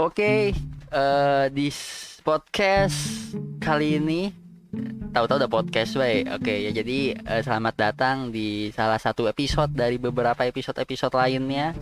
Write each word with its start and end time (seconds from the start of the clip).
Oke, 0.00 0.56
eh, 0.96 1.46
di 1.52 1.68
podcast 2.24 2.96
kali 3.60 4.00
ini 4.00 4.32
tahu-tahu 5.12 5.44
udah 5.44 5.52
podcast 5.52 5.92
way. 6.00 6.24
Oke, 6.24 6.56
ya 6.56 6.72
jadi 6.72 7.20
eh, 7.20 7.44
selamat 7.44 7.74
datang 7.76 8.32
di 8.32 8.72
salah 8.72 8.96
satu 8.96 9.28
episode 9.28 9.76
dari 9.76 10.00
beberapa 10.00 10.40
episode-episode 10.48 11.12
lainnya 11.12 11.76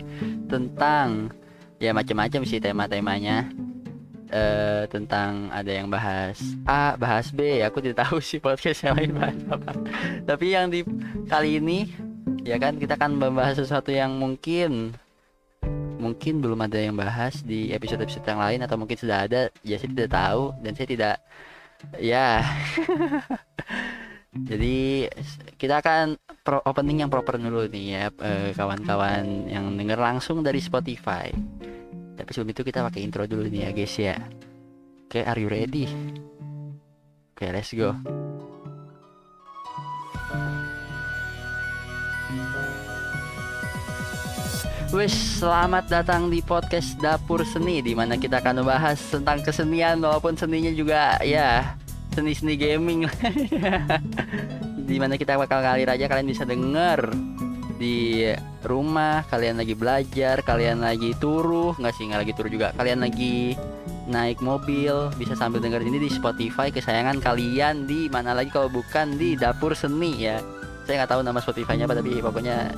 tentang 0.51 1.31
ya 1.79 1.95
macam-macam 1.95 2.43
sih 2.43 2.59
tema-temanya. 2.59 3.55
eh 4.29 4.83
tentang 4.91 5.47
ada 5.55 5.71
yang 5.71 5.87
bahas 5.87 6.43
A, 6.67 6.99
bahas 6.99 7.31
B. 7.31 7.63
Aku 7.63 7.79
tidak 7.79 8.03
tahu 8.03 8.19
sih 8.19 8.43
podcast 8.43 8.83
yang 8.83 8.99
lain 8.99 9.15
bahas 9.15 9.39
apa. 9.47 9.71
Tapi 10.27 10.59
yang 10.59 10.67
di 10.67 10.83
kali 11.23 11.63
ini 11.63 11.87
ya 12.43 12.59
kan 12.59 12.75
kita 12.75 12.99
akan 12.99 13.15
membahas 13.15 13.63
sesuatu 13.63 13.95
yang 13.95 14.11
mungkin 14.19 14.91
mungkin 15.99 16.39
belum 16.39 16.59
ada 16.63 16.79
yang 16.79 16.95
bahas 16.95 17.43
di 17.43 17.75
episode-episode 17.75 18.23
yang 18.23 18.39
lain 18.39 18.59
atau 18.63 18.79
mungkin 18.79 18.95
sudah 18.95 19.27
ada 19.27 19.51
ya 19.61 19.75
saya 19.75 19.91
tidak 19.91 20.09
tahu 20.09 20.43
dan 20.63 20.71
saya 20.73 20.87
tidak 20.87 21.15
ya. 21.99 22.29
Jadi 24.29 25.09
kita 25.57 25.81
akan 25.81 26.15
pro 26.45 26.61
opening 26.63 27.03
yang 27.03 27.11
proper 27.11 27.35
dulu 27.41 27.65
nih 27.67 27.85
ya 27.97 28.05
eh, 28.13 28.49
kawan-kawan 28.53 29.49
yang 29.49 29.73
denger 29.75 29.99
langsung 29.99 30.39
dari 30.45 30.63
Spotify. 30.63 31.27
Tapi 32.15 32.29
sebelum 32.31 32.51
itu 32.53 32.61
kita 32.63 32.85
pakai 32.85 33.03
intro 33.03 33.25
dulu 33.27 33.49
nih 33.49 33.67
ya 33.67 33.69
guys 33.75 33.95
ya. 33.99 34.15
Oke 35.09 35.25
are 35.25 35.39
you 35.41 35.49
ready? 35.49 35.89
Oke 37.33 37.49
let's 37.49 37.73
go 37.73 38.28
Wis, 44.89 45.13
selamat 45.37 45.85
datang 45.85 46.33
di 46.33 46.41
podcast 46.41 46.97
Dapur 46.97 47.45
Seni 47.45 47.77
di 47.77 47.93
mana 47.93 48.17
kita 48.17 48.41
akan 48.41 48.65
membahas 48.65 48.97
tentang 48.97 49.37
kesenian 49.45 50.01
walaupun 50.01 50.33
seninya 50.33 50.73
juga 50.73 51.21
ya 51.21 51.77
seni-seni 52.17 52.57
gaming. 52.57 53.05
Di 54.89 54.97
mana 54.97 55.13
kita 55.13 55.37
bakal 55.37 55.61
ngalir 55.61 55.93
aja 55.93 56.09
kalian 56.09 56.33
bisa 56.33 56.41
denger. 56.41 57.05
Di 57.77 58.33
rumah, 58.65 59.21
kalian 59.29 59.61
lagi 59.61 59.77
belajar, 59.77 60.41
kalian 60.41 60.81
lagi 60.81 61.13
turu, 61.21 61.77
nggak 61.77 61.93
sih 61.93 62.09
nggak 62.09 62.21
lagi 62.25 62.33
turu 62.33 62.49
juga, 62.49 62.73
kalian 62.73 63.05
lagi 63.05 63.53
naik 64.09 64.41
mobil 64.41 65.13
bisa 65.21 65.37
sambil 65.37 65.61
denger 65.61 65.85
ini 65.85 66.01
di 66.01 66.09
Spotify 66.09 66.73
kesayangan 66.73 67.21
kalian 67.21 67.85
di 67.85 68.09
mana 68.09 68.33
lagi 68.33 68.49
kalau 68.49 68.73
bukan 68.73 69.21
di 69.21 69.37
Dapur 69.37 69.77
Seni 69.77 70.17
ya. 70.17 70.41
Saya 70.89 71.05
nggak 71.05 71.13
tahu 71.13 71.21
nama 71.21 71.37
Spotify-nya 71.37 71.85
apa 71.85 71.93
tapi 71.93 72.17
pokoknya 72.17 72.73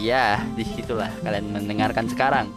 Ya, 0.00 0.40
di 0.56 0.64
situlah 0.64 1.12
kalian 1.20 1.52
mendengarkan 1.52 2.08
sekarang. 2.08 2.48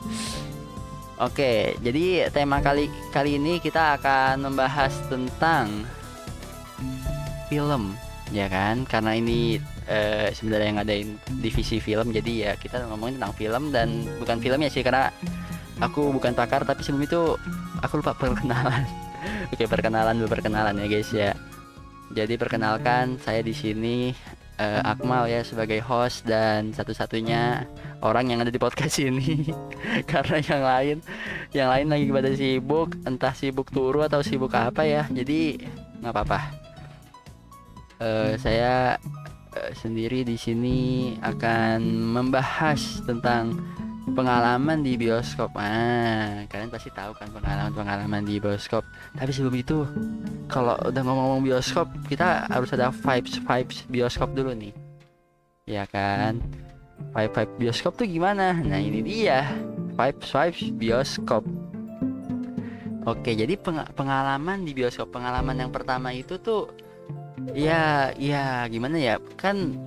Oke, 1.20 1.76
jadi 1.84 2.32
tema 2.32 2.64
kali 2.64 2.88
kali 3.12 3.36
ini 3.38 3.60
kita 3.60 4.00
akan 4.00 4.50
membahas 4.50 4.96
tentang 5.12 5.86
film, 7.52 7.94
ya 8.32 8.50
kan? 8.50 8.88
Karena 8.88 9.14
ini 9.14 9.60
eh, 9.86 10.32
sebenarnya 10.34 10.68
yang 10.72 10.78
ngadain 10.82 11.10
divisi 11.44 11.78
film, 11.84 12.16
jadi 12.16 12.32
ya 12.32 12.52
kita 12.58 12.88
ngomongin 12.90 13.22
tentang 13.22 13.36
film 13.36 13.64
dan 13.70 14.08
bukan 14.18 14.40
filmnya 14.42 14.72
sih 14.72 14.82
karena 14.82 15.12
aku 15.84 16.16
bukan 16.16 16.34
pakar, 16.34 16.66
tapi 16.66 16.82
sebelum 16.82 17.06
itu 17.06 17.22
aku 17.84 18.00
lupa 18.02 18.18
perkenalan. 18.20 18.88
Oke, 19.54 19.70
perkenalan 19.70 20.18
dulu 20.18 20.34
perkenalan 20.34 20.80
ya 20.80 20.88
guys 20.90 21.12
ya. 21.14 21.32
Jadi 22.10 22.40
perkenalkan 22.40 23.22
saya 23.22 23.46
di 23.46 23.54
sini 23.54 24.12
eh, 24.58 24.82
Akmal 24.82 25.30
ya 25.30 25.42
sebagai 25.42 25.80
host 25.82 26.26
dan 26.28 26.74
satu-satunya 26.74 27.66
orang 28.04 28.30
yang 28.30 28.40
ada 28.44 28.52
di 28.54 28.60
podcast 28.62 29.00
ini. 29.02 29.50
Karena 30.12 30.38
yang 30.44 30.64
lain 30.64 30.98
yang 31.54 31.70
lain 31.72 31.88
lagi 31.90 32.08
pada 32.12 32.32
sibuk 32.34 32.90
entah 33.08 33.34
sibuk 33.34 33.70
turu 33.74 34.06
atau 34.06 34.22
sibuk 34.22 34.54
apa 34.54 34.84
ya. 34.86 35.08
Jadi 35.10 35.64
nggak 36.04 36.14
apa-apa. 36.14 36.40
Eh, 38.04 38.34
saya 38.36 39.00
eh, 39.56 39.72
sendiri 39.78 40.28
di 40.28 40.36
sini 40.36 40.80
akan 41.24 41.80
membahas 42.14 43.06
tentang 43.08 43.58
pengalaman 44.12 44.84
di 44.84 45.00
bioskop. 45.00 45.56
Ah 45.56 46.44
kalian 46.52 46.68
pasti 46.68 46.92
tahu 46.92 47.16
kan 47.16 47.32
pengalaman-pengalaman 47.32 48.28
di 48.28 48.44
bioskop. 48.44 48.84
Tapi 49.16 49.32
sebelum 49.32 49.56
itu 49.56 49.88
kalau 50.52 50.76
udah 50.84 51.02
ngomong-ngomong 51.02 51.44
bioskop 51.48 51.88
kita 52.12 52.52
harus 52.52 52.76
ada 52.76 52.92
vibes 52.92 53.40
vibes 53.40 53.78
bioskop 53.88 54.36
dulu 54.36 54.52
nih. 54.52 54.76
Ya 55.64 55.88
kan? 55.88 56.44
Vibe 57.16 57.32
vibe 57.32 57.54
bioskop 57.64 57.96
tuh 57.96 58.04
gimana? 58.04 58.52
Nah 58.60 58.80
ini 58.84 59.00
dia. 59.00 59.48
Vibes 59.96 60.28
vibes 60.28 60.62
bioskop. 60.76 61.48
Oke 63.04 63.36
jadi 63.36 63.56
peng- 63.56 63.88
pengalaman 63.96 64.68
di 64.68 64.76
bioskop 64.76 65.12
pengalaman 65.12 65.60
yang 65.60 65.72
pertama 65.72 66.12
itu 66.12 66.40
tuh 66.40 66.72
ya 67.56 68.12
ya 68.20 68.68
gimana 68.68 69.00
ya? 69.00 69.16
Kan 69.40 69.80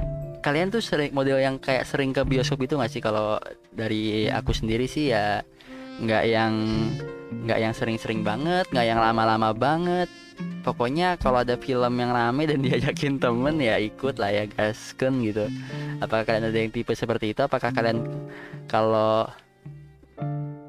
kalian 0.47 0.71
tuh 0.71 0.79
sering 0.79 1.11
model 1.11 1.43
yang 1.43 1.59
kayak 1.59 1.83
sering 1.83 2.15
ke 2.15 2.23
bioskop 2.23 2.63
itu 2.63 2.79
nggak 2.79 2.93
sih? 2.95 3.03
Kalau 3.03 3.43
dari 3.75 4.31
aku 4.31 4.55
sendiri 4.55 4.87
sih 4.87 5.11
ya 5.11 5.43
nggak 5.99 6.25
yang 6.31 6.55
nggak 7.43 7.59
yang 7.59 7.75
sering-sering 7.75 8.23
banget 8.23 8.71
nggak 8.71 8.87
yang 8.87 9.03
lama-lama 9.03 9.51
banget. 9.51 10.07
Pokoknya 10.63 11.19
kalau 11.19 11.43
ada 11.43 11.59
film 11.59 11.99
yang 11.99 12.15
rame 12.15 12.47
dan 12.47 12.63
diajakin 12.67 13.19
temen 13.19 13.59
ya 13.59 13.75
ikut 13.83 14.23
lah 14.23 14.31
ya 14.31 14.47
gasken 14.47 15.27
gitu. 15.27 15.51
Apakah 15.99 16.23
kalian 16.23 16.47
ada 16.47 16.59
yang 16.63 16.71
tipe 16.71 16.95
seperti 16.95 17.35
itu? 17.35 17.43
Apakah 17.43 17.75
kalian 17.75 18.07
kalau 18.71 19.27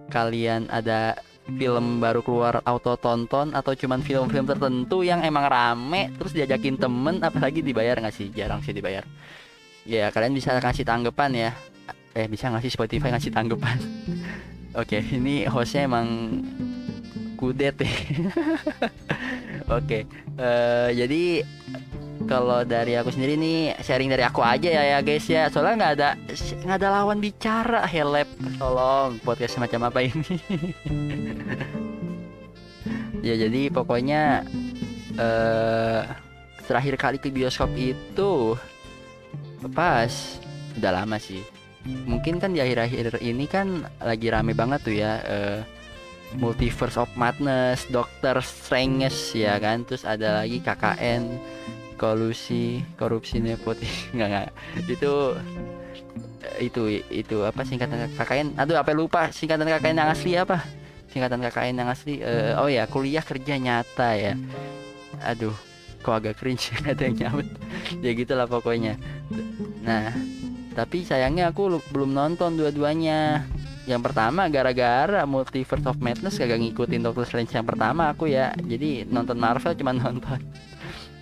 kalian 0.09 0.65
ada 0.73 1.21
film 1.61 2.01
baru 2.01 2.25
keluar 2.25 2.65
auto 2.65 2.97
tonton 2.97 3.53
atau 3.53 3.77
cuman 3.77 4.01
film-film 4.01 4.49
tertentu 4.49 5.05
yang 5.05 5.21
emang 5.21 5.47
rame 5.47 6.11
terus 6.17 6.33
diajakin 6.33 6.75
temen 6.81 7.21
apalagi 7.21 7.61
dibayar 7.61 8.01
nggak 8.01 8.15
sih? 8.17 8.33
Jarang 8.33 8.65
sih 8.65 8.73
dibayar 8.73 9.05
ya 9.87 10.11
kalian 10.11 10.35
bisa 10.35 10.59
kasih 10.59 10.83
tanggapan 10.83 11.31
ya. 11.31 11.51
Eh 12.11 12.27
bisa 12.27 12.51
ngasih 12.51 12.75
Spotify 12.75 13.07
ngasih 13.15 13.31
tanggapan? 13.31 13.79
Oke 14.79 14.99
ini 14.99 15.47
hostnya 15.47 15.87
emang 15.87 16.07
kudet 17.39 17.79
ya. 17.79 17.87
Oke 19.79 20.03
eh, 20.35 20.89
jadi 20.91 21.47
kalau 22.27 22.67
dari 22.67 22.99
aku 22.99 23.13
sendiri 23.13 23.39
nih 23.39 23.79
sharing 23.79 24.11
dari 24.11 24.27
aku 24.27 24.43
aja 24.43 24.67
ya 24.67 24.83
ya 24.83 24.99
guys 24.99 25.23
ya. 25.31 25.47
Soalnya 25.47 25.73
nggak 25.79 25.93
ada 25.95 26.09
nggak 26.67 26.77
ada 26.83 26.89
lawan 26.91 27.23
bicara. 27.23 27.87
Helep 27.87 28.27
tolong 28.59 29.23
podcast 29.23 29.55
semacam 29.55 29.87
apa 29.87 29.99
ini? 30.03 30.35
Ya 33.25 33.35
jadi 33.35 33.67
pokoknya 33.73 34.47
eh 35.19 36.01
terakhir 36.63 36.95
kali 36.95 37.17
ke 37.19 37.27
bioskop 37.27 37.71
itu 37.75 38.55
pas. 39.73 40.13
Udah 40.77 40.91
lama 40.93 41.17
sih. 41.17 41.41
Mungkin 41.87 42.37
kan 42.43 42.51
di 42.51 42.59
akhir-akhir 42.59 43.23
ini 43.23 43.47
kan 43.47 43.87
lagi 44.03 44.27
rame 44.27 44.51
banget 44.51 44.79
tuh 44.83 44.95
ya 44.95 45.23
eh, 45.23 45.59
Multiverse 46.35 46.99
of 46.99 47.07
Madness, 47.15 47.87
Doctor 47.87 48.43
Strange 48.43 49.31
ya 49.31 49.55
kan, 49.63 49.87
terus 49.87 50.03
ada 50.03 50.43
lagi 50.43 50.59
KKN, 50.59 51.23
kolusi, 51.95 52.83
korupsi 52.99 53.39
nepotis, 53.39 54.03
nggak 54.15 54.27
nggak, 54.27 54.47
itu 54.91 55.13
eh, 56.43 56.67
itu 56.67 56.81
itu 57.07 57.37
apa 57.47 57.63
singkatan 57.63 58.11
KKN? 58.19 58.59
Aduh 58.59 58.75
apa 58.75 58.91
lupa 58.91 59.31
singkatan 59.31 59.63
KKN 59.63 60.03
yang 60.03 60.11
asli 60.11 60.35
apa? 60.35 60.59
Singkatan 61.07 61.39
KKN 61.47 61.75
yang 61.79 61.89
asli, 61.89 62.19
eh, 62.19 62.51
oh 62.59 62.67
ya 62.67 62.83
kuliah 62.91 63.23
kerja 63.23 63.55
nyata 63.55 64.19
ya, 64.19 64.35
aduh 65.23 65.55
kok 66.03 66.11
agak 66.11 66.35
cringe 66.43 66.75
ada 66.91 67.07
yang 67.07 67.15
nyamut, 67.15 67.47
ya 68.03 68.11
gitulah 68.11 68.51
pokoknya. 68.51 68.99
Nah 69.87 70.11
tapi 70.77 71.01
sayangnya 71.01 71.49
aku 71.49 71.73
lu- 71.73 71.87
belum 71.89 72.13
nonton 72.13 72.53
dua-duanya. 72.53 73.41
Yang 73.87 74.11
pertama 74.11 74.51
gara-gara 74.51 75.23
Multiverse 75.23 75.87
of 75.87 75.97
Madness 76.03 76.37
kagak 76.37 76.59
ngikutin 76.59 77.01
Doctor 77.01 77.23
Strange 77.23 77.55
yang 77.55 77.65
pertama 77.65 78.11
aku 78.13 78.29
ya. 78.29 78.53
Jadi 78.53 79.07
nonton 79.07 79.39
Marvel 79.39 79.73
cuma 79.73 79.95
nonton. 80.03 80.37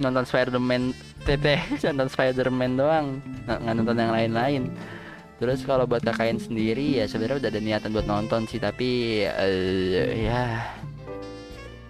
Nonton 0.01 0.25
Spider-Man 0.27 0.91
teteh 1.23 1.61
nonton 1.87 2.09
Spider-Man 2.11 2.71
doang. 2.75 3.07
Nggak 3.47 3.73
nonton 3.79 3.95
yang 3.95 4.11
lain-lain. 4.11 4.63
Terus 5.35 5.63
kalau 5.67 5.83
buat 5.83 6.03
KKN 6.03 6.39
sendiri 6.39 6.99
ya 6.99 7.05
sebenarnya 7.07 7.43
udah 7.43 7.51
ada 7.51 7.61
niatan 7.61 7.91
buat 7.91 8.07
nonton 8.07 8.47
sih 8.47 8.55
tapi 8.55 9.19
eh, 9.23 10.31
ya 10.31 10.63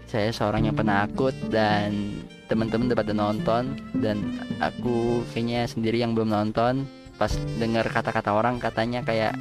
saya 0.10 0.34
seorang 0.34 0.66
yang 0.66 0.74
penakut 0.74 1.34
dan 1.54 2.10
teman-teman 2.46 2.92
udah 2.92 3.00
pada 3.00 3.14
nonton 3.14 3.64
dan 3.98 4.22
aku 4.62 5.26
kayaknya 5.34 5.66
sendiri 5.66 6.02
yang 6.02 6.14
belum 6.14 6.30
nonton 6.30 6.86
pas 7.16 7.32
dengar 7.58 7.88
kata-kata 7.88 8.36
orang 8.36 8.60
katanya 8.60 9.02
kayak 9.02 9.34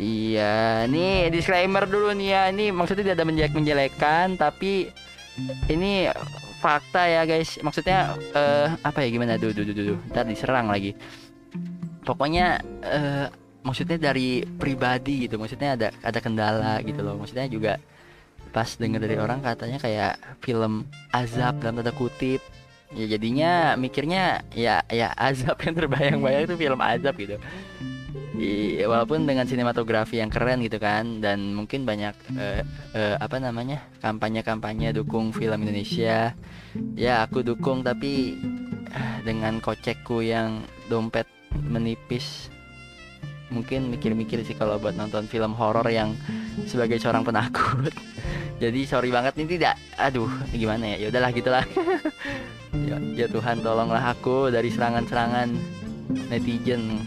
Iya, 0.00 0.88
nih 0.88 1.28
disclaimer 1.28 1.84
dulu 1.84 2.16
nih 2.16 2.32
ya. 2.32 2.42
Ini 2.48 2.72
maksudnya 2.72 3.04
tidak 3.04 3.16
ada 3.20 3.28
menjelek 3.28 3.52
menjelekan, 3.52 4.40
tapi 4.40 4.88
ini 5.68 6.08
fakta 6.64 7.04
ya 7.04 7.28
guys. 7.28 7.60
Maksudnya 7.60 8.16
eh 8.32 8.72
apa 8.80 9.04
ya 9.04 9.12
gimana? 9.12 9.36
Duh, 9.36 9.52
duh, 9.52 9.60
duh, 9.60 9.76
duh. 9.76 10.00
Ntar 10.08 10.24
diserang 10.24 10.72
lagi. 10.72 10.96
Pokoknya 12.00 12.64
eh 12.80 13.28
maksudnya 13.60 14.00
dari 14.00 14.40
pribadi 14.44 15.28
gitu 15.28 15.36
maksudnya 15.36 15.76
ada 15.76 15.88
ada 16.00 16.18
kendala 16.20 16.80
gitu 16.80 17.04
loh 17.04 17.20
maksudnya 17.20 17.44
juga 17.44 17.76
pas 18.50 18.66
denger 18.66 19.00
dari 19.02 19.16
orang 19.16 19.40
katanya 19.42 19.78
kayak 19.78 20.14
film 20.42 20.86
azab 21.14 21.58
dalam 21.62 21.80
tanda 21.80 21.94
kutip. 21.94 22.42
Ya 22.90 23.06
jadinya 23.06 23.78
mikirnya 23.78 24.42
ya 24.50 24.82
ya 24.90 25.14
azab 25.14 25.62
yang 25.62 25.74
terbayang-bayang 25.78 26.50
itu 26.50 26.56
film 26.58 26.80
azab 26.82 27.14
gitu. 27.16 27.38
I, 28.40 28.80
walaupun 28.88 29.28
dengan 29.28 29.44
sinematografi 29.44 30.16
yang 30.16 30.32
keren 30.32 30.64
gitu 30.64 30.80
kan 30.80 31.20
dan 31.20 31.52
mungkin 31.52 31.84
banyak 31.84 32.14
eh, 32.40 32.64
eh, 32.96 33.14
apa 33.20 33.36
namanya 33.36 33.84
kampanye-kampanye 34.02 34.96
dukung 34.96 35.30
film 35.30 35.62
Indonesia. 35.62 36.34
Ya 36.98 37.22
aku 37.22 37.46
dukung 37.46 37.86
tapi 37.86 38.38
eh, 38.90 39.16
dengan 39.22 39.62
kocekku 39.62 40.24
yang 40.24 40.64
dompet 40.90 41.28
menipis 41.54 42.50
mungkin 43.50 43.90
mikir-mikir 43.90 44.46
sih 44.46 44.54
kalau 44.54 44.78
buat 44.78 44.94
nonton 44.94 45.26
film 45.26 45.52
horor 45.58 45.84
yang 45.90 46.14
sebagai 46.70 47.02
seorang 47.02 47.26
penakut 47.26 47.90
jadi 48.60 48.80
sorry 48.84 49.08
banget 49.08 49.40
ini 49.40 49.56
tidak 49.56 49.80
aduh 49.96 50.28
gimana 50.52 50.94
ya? 50.94 50.96
Ya 51.02 51.06
udahlah 51.08 51.32
gitulah. 51.32 51.64
Ya, 52.70 53.02
ya 53.02 53.26
Tuhan 53.26 53.66
tolonglah 53.66 54.14
aku 54.14 54.46
dari 54.46 54.70
serangan-serangan 54.70 55.50
netizen. 56.30 57.02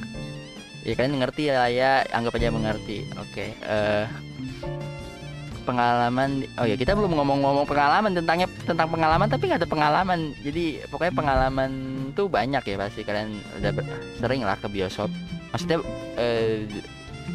Ya 0.83 0.91
kalian 0.99 1.23
ngerti 1.23 1.47
ya 1.47 1.71
ya 1.71 2.03
anggap 2.11 2.35
aja 2.35 2.51
mengerti. 2.51 3.07
Oke 3.15 3.31
okay, 3.31 3.49
uh, 3.63 4.03
eh, 4.03 4.05
pengalaman 5.63 6.43
oh 6.59 6.67
ya 6.67 6.75
kita 6.75 6.99
belum 6.99 7.15
ngomong-ngomong 7.15 7.63
pengalaman 7.63 8.11
tentangnya 8.11 8.51
tentang 8.67 8.91
pengalaman 8.91 9.31
tapi 9.31 9.47
nggak 9.47 9.63
ada 9.63 9.71
pengalaman. 9.71 10.35
Jadi 10.43 10.83
pokoknya 10.91 11.13
pengalaman 11.15 11.71
tuh 12.11 12.27
banyak 12.27 12.63
ya 12.67 12.75
pasti 12.75 13.07
kalian 13.07 13.39
udah 13.63 13.71
sering 14.19 14.43
lah 14.43 14.59
ke 14.59 14.67
bioskop. 14.67 15.07
Maksudnya 15.55 15.79
uh, 16.19 16.59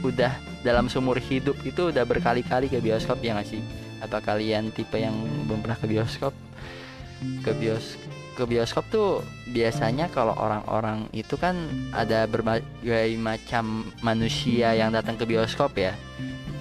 udah 0.05 0.37
dalam 0.61 0.93
sumur 0.93 1.17
hidup 1.17 1.57
itu 1.65 1.89
udah 1.89 2.05
berkali-kali 2.05 2.69
ke 2.69 2.77
bioskop 2.77 3.25
ya 3.25 3.33
nggak 3.33 3.49
sih 3.49 3.88
apa 4.03 4.19
kalian 4.23 4.71
tipe 4.75 4.99
yang 4.99 5.15
belum 5.47 5.65
pernah 5.65 5.79
ke 5.79 5.87
bioskop? 5.87 6.35
Ke 7.43 7.53
bioskop 7.55 8.09
ke 8.39 8.47
bioskop 8.47 8.87
tuh 8.87 9.27
biasanya 9.51 10.07
kalau 10.15 10.31
orang-orang 10.39 11.11
itu 11.11 11.35
kan 11.35 11.59
ada 11.91 12.23
berbagai 12.31 13.19
macam 13.19 13.83
manusia 13.99 14.79
yang 14.79 14.95
datang 14.95 15.19
ke 15.19 15.27
bioskop 15.27 15.75
ya. 15.75 15.99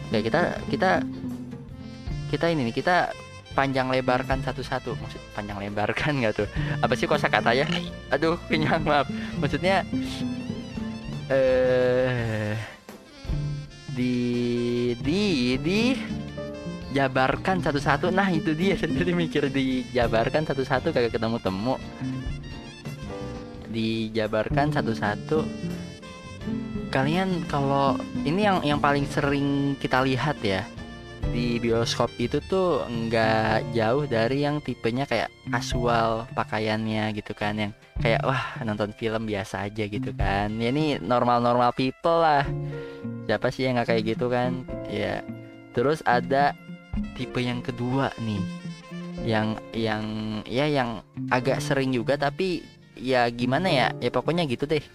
Kayak 0.10 0.24
kita 0.26 0.42
kita 0.74 0.92
kita 2.34 2.46
ini 2.50 2.74
nih 2.74 2.76
kita 2.82 3.14
panjang 3.54 3.94
lebarkan 3.94 4.42
satu-satu. 4.42 4.98
Maksud 4.98 5.22
panjang 5.38 5.62
lebarkan 5.62 6.18
nggak 6.18 6.34
tuh? 6.34 6.50
Apa 6.82 6.98
sih 6.98 7.06
kosa 7.06 7.30
katanya 7.30 7.70
aduh 8.10 8.42
kenyang 8.50 8.82
maaf. 8.82 9.06
Maksudnya 9.38 9.86
eh 11.30 12.58
di 13.94 14.18
di 14.98 15.22
di 15.62 15.82
jabarkan 16.98 17.62
satu-satu. 17.62 18.10
Nah 18.10 18.26
itu 18.34 18.58
dia. 18.58 18.74
Jadi 18.98 19.14
mikir 19.14 19.54
dijabarkan 19.54 20.50
satu-satu 20.50 20.90
kagak 20.90 21.14
ketemu 21.14 21.38
temu 21.38 21.78
dijabarkan 23.70 24.74
satu-satu. 24.74 25.46
Kalian 26.90 27.46
kalau 27.46 28.00
ini 28.26 28.48
yang 28.48 28.64
yang 28.66 28.80
paling 28.82 29.06
sering 29.06 29.78
kita 29.78 30.02
lihat 30.02 30.40
ya 30.42 30.66
di 31.28 31.60
bioskop 31.60 32.08
itu 32.16 32.40
tuh 32.48 32.88
nggak 32.88 33.76
jauh 33.76 34.08
dari 34.08 34.48
yang 34.48 34.64
tipenya 34.64 35.04
kayak 35.04 35.28
casual 35.52 36.24
pakaiannya 36.32 37.12
gitu 37.20 37.36
kan 37.36 37.60
yang 37.60 37.72
kayak 38.00 38.24
wah 38.24 38.56
nonton 38.64 38.96
film 38.96 39.28
biasa 39.28 39.68
aja 39.68 39.84
gitu 39.86 40.16
kan. 40.16 40.56
Ya 40.58 40.72
ini 40.72 40.98
normal 41.04 41.44
normal 41.44 41.76
people 41.76 42.24
lah. 42.24 42.48
Siapa 43.28 43.52
sih 43.52 43.68
yang 43.68 43.78
nggak 43.78 43.92
kayak 43.92 44.04
gitu 44.16 44.32
kan? 44.32 44.64
Ya. 44.88 45.22
Terus 45.76 46.00
ada 46.08 46.56
tipe 47.16 47.40
yang 47.42 47.60
kedua 47.62 48.12
nih. 48.22 48.42
Yang 49.26 49.48
yang 49.74 50.04
ya 50.46 50.66
yang 50.70 51.02
agak 51.34 51.60
sering 51.60 51.92
juga 51.92 52.16
tapi 52.16 52.62
ya 52.98 53.26
gimana 53.30 53.68
ya? 53.70 53.88
Ya 53.98 54.10
pokoknya 54.10 54.46
gitu 54.50 54.66
deh. 54.70 54.82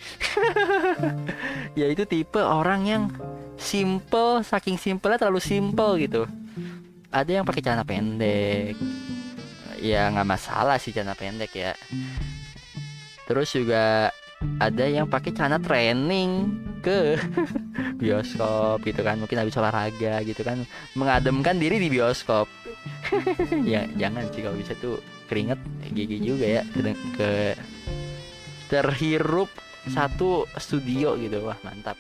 Ya 1.72 1.88
itu 1.88 2.04
tipe 2.04 2.36
orang 2.36 2.84
yang 2.84 3.02
simple 3.56 4.44
saking 4.44 4.76
simple 4.76 5.16
terlalu 5.16 5.40
simple 5.40 5.96
gitu. 5.96 6.28
Ada 7.08 7.40
yang 7.40 7.44
pakai 7.48 7.64
celana 7.64 7.80
pendek. 7.80 8.76
Ya 9.80 10.12
nggak 10.12 10.28
masalah 10.28 10.76
sih 10.76 10.92
celana 10.92 11.16
pendek 11.16 11.48
ya. 11.56 11.72
Terus 13.24 13.56
juga 13.56 14.12
ada 14.60 14.84
yang 14.84 15.08
pakai 15.08 15.32
celana 15.32 15.56
training 15.56 16.60
ke 16.82 17.16
bioskop 18.02 18.82
gitu 18.82 19.00
kan. 19.00 19.16
Mungkin 19.22 19.38
habis 19.38 19.54
olahraga 19.56 20.20
gitu 20.26 20.42
kan. 20.42 20.66
Mengademkan 20.98 21.56
diri 21.56 21.78
di 21.78 21.88
bioskop. 21.88 22.50
Ya 23.62 23.86
jangan 23.94 24.26
sih 24.34 24.42
kalau 24.42 24.58
bisa 24.58 24.74
tuh 24.82 24.98
keringet 25.30 25.60
gigi 25.94 26.18
juga 26.18 26.60
ya. 26.60 26.62
Ke, 26.74 26.92
ke 27.14 27.30
terhirup 28.66 29.48
satu 29.86 30.50
studio 30.58 31.14
gitu. 31.16 31.46
Wah 31.46 31.58
mantap. 31.62 31.94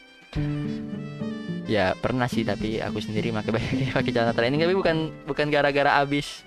Ya 1.70 1.94
pernah 1.94 2.26
sih 2.26 2.42
tapi 2.42 2.82
aku 2.82 2.98
sendiri 2.98 3.30
pakai 3.30 3.54
pakai 3.96 4.10
celana 4.10 4.34
training 4.34 4.66
tapi 4.66 4.74
bukan 4.74 4.96
bukan 5.24 5.46
gara-gara 5.48 6.02
abis 6.02 6.42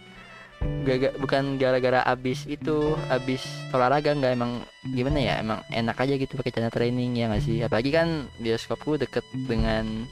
gak, 0.85 1.17
bukan 1.17 1.57
gara-gara 1.57 2.05
abis 2.05 2.45
itu 2.45 2.93
abis 3.09 3.41
olahraga 3.73 4.13
nggak 4.13 4.33
emang 4.37 4.61
gimana 4.85 5.17
ya 5.17 5.33
emang 5.41 5.59
enak 5.73 5.97
aja 5.97 6.13
gitu 6.15 6.37
pakai 6.37 6.53
celana 6.53 6.71
training 6.71 7.17
ya 7.17 7.25
nggak 7.29 7.43
sih? 7.43 7.57
Apalagi 7.65 7.89
kan 7.89 8.29
bioskopku 8.37 9.01
deket 9.01 9.25
dengan 9.33 10.05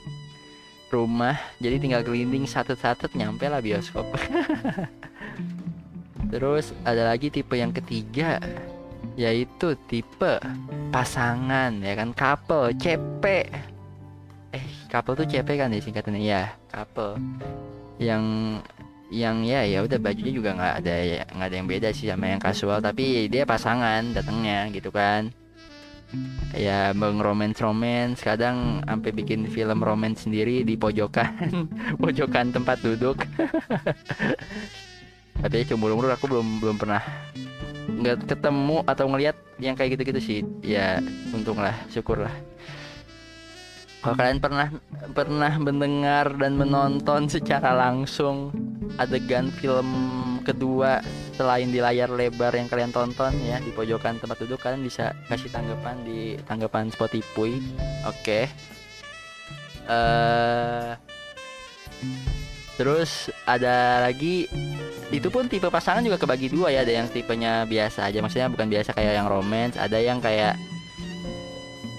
rumah 0.94 1.38
jadi 1.57 1.81
tinggal 1.81 2.06
gelinding 2.06 2.45
satu-satu 2.45 3.10
nyampe 3.18 3.50
lah 3.50 3.62
bioskop. 3.62 4.06
Terus 6.34 6.74
ada 6.81 7.13
lagi 7.13 7.30
tipe 7.30 7.54
yang 7.54 7.74
ketiga 7.74 8.42
yaitu 9.13 9.78
tipe 9.86 10.42
pasangan 10.89 11.74
ya 11.81 11.94
kan? 11.94 12.10
Couple 12.18 12.74
CP 12.78 13.24
eh 14.54 14.66
couple 14.89 15.18
tuh 15.18 15.25
CP 15.25 15.50
kan 15.57 15.74
ya 15.74 15.81
singkatannya? 15.81 16.22
Ya 16.22 16.44
couple. 16.69 17.18
Yang 17.98 18.24
yang 19.13 19.45
ya 19.45 19.62
ya 19.62 19.86
udah 19.86 20.01
bajunya 20.01 20.33
juga 20.33 20.57
nggak 20.57 20.74
ada 20.81 20.95
ya 21.06 21.21
nggak 21.30 21.48
ada 21.54 21.57
yang 21.62 21.69
beda 21.69 21.89
sih 21.94 22.10
sama 22.10 22.33
yang 22.33 22.42
kasual 22.42 22.81
tapi 22.81 23.30
dia 23.30 23.45
pasangan 23.45 24.01
datangnya 24.10 24.74
gitu 24.74 24.89
kan. 24.89 25.30
Ya 26.54 26.94
bang 26.94 27.18
romance 27.18 27.57
romance 27.57 28.21
kadang 28.21 28.81
sampai 28.86 29.10
bikin 29.13 29.50
film 29.50 29.82
romance 29.82 30.25
sendiri 30.25 30.62
di 30.65 30.77
pojokan 30.77 31.70
pojokan 32.01 32.53
tempat 32.53 32.82
duduk. 32.82 33.22
Tapi 35.41 35.65
cuma 35.65 35.89
umur 35.89 36.13
aku 36.13 36.29
belum 36.29 36.62
belum 36.62 36.77
pernah 36.77 37.01
nggak 37.84 38.29
ketemu 38.29 38.86
atau 38.86 39.05
ngelihat 39.10 39.36
yang 39.58 39.74
kayak 39.74 39.98
gitu 39.98 40.03
gitu 40.13 40.22
sih. 40.22 40.39
Ya 40.62 41.01
untunglah 41.34 41.74
syukurlah 41.89 42.34
kalau 44.03 44.19
kalian 44.19 44.43
pernah 44.43 44.67
pernah 45.15 45.53
mendengar 45.55 46.36
dan 46.36 46.60
menonton 46.60 47.31
secara 47.31 47.72
langsung 47.72 48.51
adegan 49.00 49.48
film 49.55 49.88
kedua 50.43 51.00
selain 51.39 51.72
di 51.72 51.79
layar 51.79 52.12
lebar 52.12 52.51
yang 52.51 52.67
kalian 52.67 52.91
tonton 52.91 53.31
ya 53.48 53.63
di 53.63 53.72
pojokan 53.72 54.19
tempat 54.19 54.43
duduk 54.43 54.60
kalian 54.60 54.83
bisa 54.83 55.15
kasih 55.31 55.48
tanggapan 55.50 56.03
di 56.03 56.36
tanggapan 56.43 56.91
Spotify. 56.91 57.57
Oke. 58.03 58.12
Okay. 58.19 58.45
Uh, 59.88 59.91
eh, 59.95 60.89
terus 62.75 63.31
ada 63.48 64.03
lagi 64.03 64.51
itu 65.12 65.27
pun 65.31 65.48
tipe 65.48 65.67
pasangan 65.72 66.03
juga 66.03 66.19
kebagi 66.19 66.51
dua 66.51 66.72
ya 66.75 66.83
ada 66.83 66.91
yang 66.91 67.07
tipenya 67.07 67.67
biasa 67.67 68.07
aja 68.07 68.19
maksudnya 68.24 68.50
bukan 68.50 68.67
biasa 68.72 68.95
kayak 68.95 69.13
yang 69.19 69.27
romance 69.29 69.75
ada 69.75 70.00
yang 70.00 70.17
kayak 70.24 70.57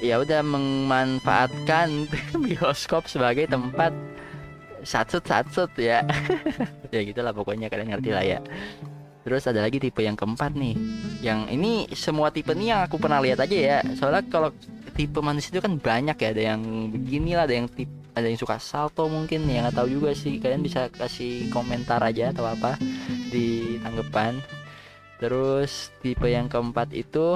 ya 0.04 0.20
udah 0.20 0.44
memanfaatkan 0.44 1.88
bioskop 2.44 3.08
sebagai 3.08 3.48
tempat 3.48 3.96
satsut 4.84 5.24
satsut 5.24 5.72
ya. 5.80 6.04
Ya 6.94 7.02
gitulah 7.02 7.34
pokoknya 7.34 7.66
kalian 7.66 7.90
ngerti 7.90 8.10
lah 8.14 8.22
ya. 8.22 8.38
Terus 9.26 9.42
ada 9.50 9.66
lagi 9.66 9.82
tipe 9.82 9.98
yang 9.98 10.14
keempat 10.14 10.54
nih. 10.54 10.78
Yang 11.24 11.40
ini 11.50 11.72
semua 11.90 12.30
tipe 12.30 12.54
nih 12.54 12.70
yang 12.70 12.80
aku 12.86 13.02
pernah 13.02 13.18
lihat 13.18 13.42
aja 13.42 13.56
ya. 13.56 13.78
Soalnya 13.98 14.22
kalau 14.30 14.54
tipe 14.94 15.18
manusia 15.18 15.50
itu 15.50 15.58
kan 15.58 15.74
banyak 15.74 16.14
ya. 16.14 16.28
Ada 16.30 16.42
yang 16.54 16.62
begini 16.94 17.34
lah 17.34 17.50
ada 17.50 17.56
yang 17.58 17.66
tipe 17.66 17.90
ada 18.14 18.30
yang 18.30 18.38
suka 18.38 18.62
salto 18.62 19.10
mungkin 19.10 19.42
ya. 19.50 19.66
Nggak 19.66 19.74
tahu 19.74 19.88
juga 19.90 20.14
sih. 20.14 20.38
Kalian 20.38 20.62
bisa 20.62 20.86
kasih 20.86 21.50
komentar 21.50 21.98
aja 21.98 22.30
atau 22.30 22.46
apa 22.46 22.78
di 23.32 23.74
tanggapan. 23.82 24.38
Terus 25.18 25.90
tipe 25.98 26.30
yang 26.30 26.46
keempat 26.46 26.94
itu 26.94 27.34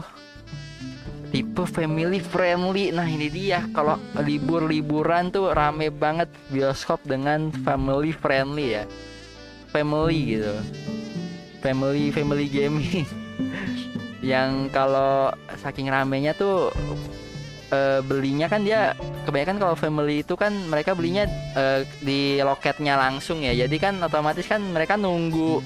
tipe 1.31 1.65
family 1.69 2.21
friendly. 2.21 2.91
Nah 2.93 3.07
ini 3.09 3.29
dia. 3.29 3.65
Kalau 3.73 4.01
libur-liburan 4.21 5.31
tuh 5.33 5.53
rame 5.53 5.93
banget 5.93 6.29
bioskop 6.53 7.01
dengan 7.05 7.53
family 7.65 8.13
friendly 8.13 8.81
ya. 8.81 8.85
Family 9.71 10.39
gitu. 10.39 10.55
Family 11.61 12.11
family 12.11 12.47
gaming. 12.49 13.05
Yang 14.33 14.75
kalau 14.75 15.31
saking 15.61 15.89
ramenya 15.93 16.35
tuh 16.35 16.75
eh, 17.71 18.01
belinya 18.03 18.51
kan 18.51 18.65
dia 18.67 18.97
kebanyakan 19.25 19.61
kalau 19.61 19.75
family 19.77 20.25
itu 20.25 20.35
kan 20.35 20.51
mereka 20.67 20.97
belinya 20.97 21.29
eh, 21.55 21.85
di 22.01 22.41
loketnya 22.41 22.97
langsung 22.97 23.45
ya. 23.45 23.53
Jadi 23.55 23.77
kan 23.77 24.01
otomatis 24.01 24.49
kan 24.49 24.61
mereka 24.65 24.97
nunggu 24.97 25.61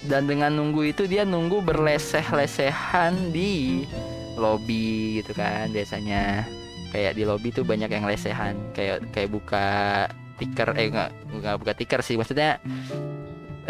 dan 0.00 0.24
dengan 0.24 0.48
nunggu 0.56 0.96
itu 0.96 1.04
dia 1.04 1.28
nunggu 1.28 1.60
berleseh-lesehan 1.60 3.32
di 3.36 3.84
lobby 4.36 5.22
gitu 5.22 5.32
kan 5.34 5.70
biasanya. 5.70 6.44
Kayak 6.90 7.14
di 7.14 7.22
lobby 7.22 7.54
tuh 7.54 7.62
banyak 7.62 7.90
yang 7.90 8.04
lesehan. 8.06 8.58
Kayak 8.74 9.06
kayak 9.14 9.30
buka 9.30 9.66
tiker 10.40 10.74
eh 10.74 10.90
nggak 10.90 11.10
nggak 11.40 11.56
buka 11.62 11.72
tiker 11.78 12.00
sih. 12.02 12.18
Maksudnya 12.18 12.58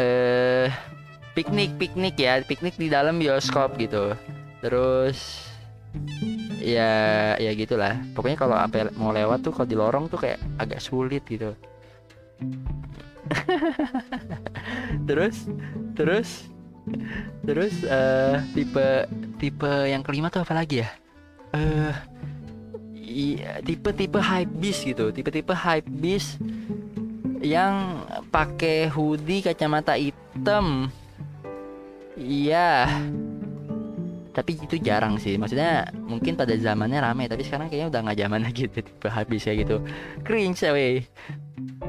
eh 0.00 0.72
piknik 1.36 1.76
piknik 1.76 2.16
ya. 2.16 2.40
Piknik 2.44 2.80
di 2.80 2.88
dalam 2.88 3.20
bioskop 3.20 3.76
gitu. 3.76 4.16
Terus 4.64 5.48
ya 6.60 7.34
ya 7.36 7.50
gitulah. 7.52 8.00
Pokoknya 8.16 8.38
kalau 8.40 8.56
sampai 8.56 8.88
mau 8.96 9.12
lewat 9.12 9.44
tuh 9.44 9.52
kalau 9.52 9.68
di 9.68 9.76
lorong 9.76 10.08
tuh 10.08 10.20
kayak 10.20 10.40
agak 10.56 10.80
sulit 10.80 11.24
gitu. 11.28 11.52
Terus 15.08 15.46
terus 15.94 16.50
terus 17.44 17.74
eh 17.84 18.38
tipe 18.52 19.06
tipe 19.40 19.72
yang 19.88 20.04
kelima 20.04 20.28
tuh 20.28 20.44
apa 20.44 20.54
lagi 20.56 20.84
ya? 20.84 20.88
Eh 21.56 21.94
iya, 23.10 23.52
tipe 23.64 23.90
tipe 23.96 24.20
hype 24.20 24.52
beast 24.60 24.86
gitu. 24.86 25.10
Tipe 25.10 25.30
tipe 25.32 25.50
hype 25.50 25.88
beast 25.88 26.38
yang 27.40 28.04
pakai 28.28 28.86
hoodie 28.92 29.42
kacamata 29.42 29.96
hitam. 29.96 30.92
Iya. 32.14 32.86
Tapi 34.30 34.60
itu 34.60 34.76
jarang 34.78 35.18
sih. 35.18 35.34
Maksudnya 35.40 35.90
mungkin 36.06 36.38
pada 36.38 36.54
zamannya 36.54 37.02
rame 37.02 37.26
tapi 37.26 37.42
sekarang 37.42 37.66
kayaknya 37.66 37.88
udah 37.90 38.00
nggak 38.06 38.18
zaman 38.20 38.40
lagi 38.46 38.62
tuh 38.70 38.84
tipe 38.84 39.08
habis 39.10 39.42
ya 39.48 39.52
gitu. 39.56 39.82
Cringe 40.22 40.62
away 40.68 40.94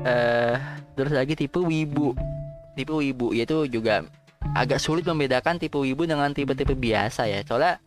eh 0.01 0.55
terus 0.97 1.13
lagi 1.13 1.37
tipe 1.37 1.59
wibu. 1.61 2.15
Tipe 2.73 2.93
wibu 2.95 3.35
yaitu 3.35 3.67
juga 3.67 4.07
agak 4.51 4.79
sulit 4.83 5.07
membedakan 5.07 5.57
tipe 5.57 5.77
wibu 5.79 6.03
dengan 6.03 6.31
tipe-tipe 6.35 6.75
biasa 6.75 7.27
ya. 7.27 7.43
Soalnya 7.47 7.79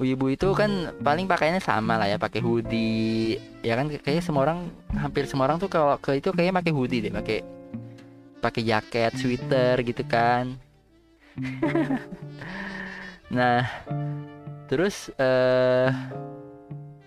wibu 0.00 0.34
itu 0.34 0.50
kan 0.56 0.96
paling 0.98 1.30
pakainya 1.30 1.62
sama 1.62 1.98
lah 2.00 2.10
ya 2.10 2.18
pakai 2.18 2.42
hoodie. 2.42 3.38
Ya 3.62 3.78
kan 3.78 3.86
kayaknya 3.90 4.24
semua 4.24 4.42
orang 4.48 4.70
hampir 4.94 5.24
semua 5.30 5.46
orang 5.46 5.62
tuh 5.62 5.70
kalau 5.70 5.94
ke 6.02 6.18
itu 6.18 6.34
kayaknya 6.34 6.58
pakai 6.58 6.72
hoodie 6.74 7.00
deh 7.04 7.12
pakai 7.14 7.38
pakai 8.42 8.62
jaket 8.66 9.12
sweater 9.16 9.76
gitu 9.86 10.02
kan. 10.06 10.58
Nah, 13.32 13.64
terus 14.68 15.08
eh 15.16 15.88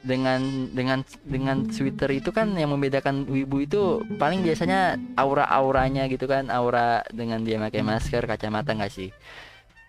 dengan 0.06 0.70
dengan 0.70 1.02
dengan 1.26 1.58
sweater 1.74 2.14
itu 2.14 2.30
kan 2.30 2.54
yang 2.54 2.70
membedakan 2.70 3.26
wibu 3.26 3.66
itu 3.66 4.06
paling 4.22 4.46
biasanya 4.46 5.02
aura-auranya 5.18 6.06
gitu 6.06 6.30
kan, 6.30 6.54
aura 6.54 7.02
dengan 7.10 7.42
dia 7.42 7.58
pakai 7.58 7.82
masker, 7.82 8.24
kacamata 8.30 8.78
nggak 8.78 8.94
sih? 8.94 9.10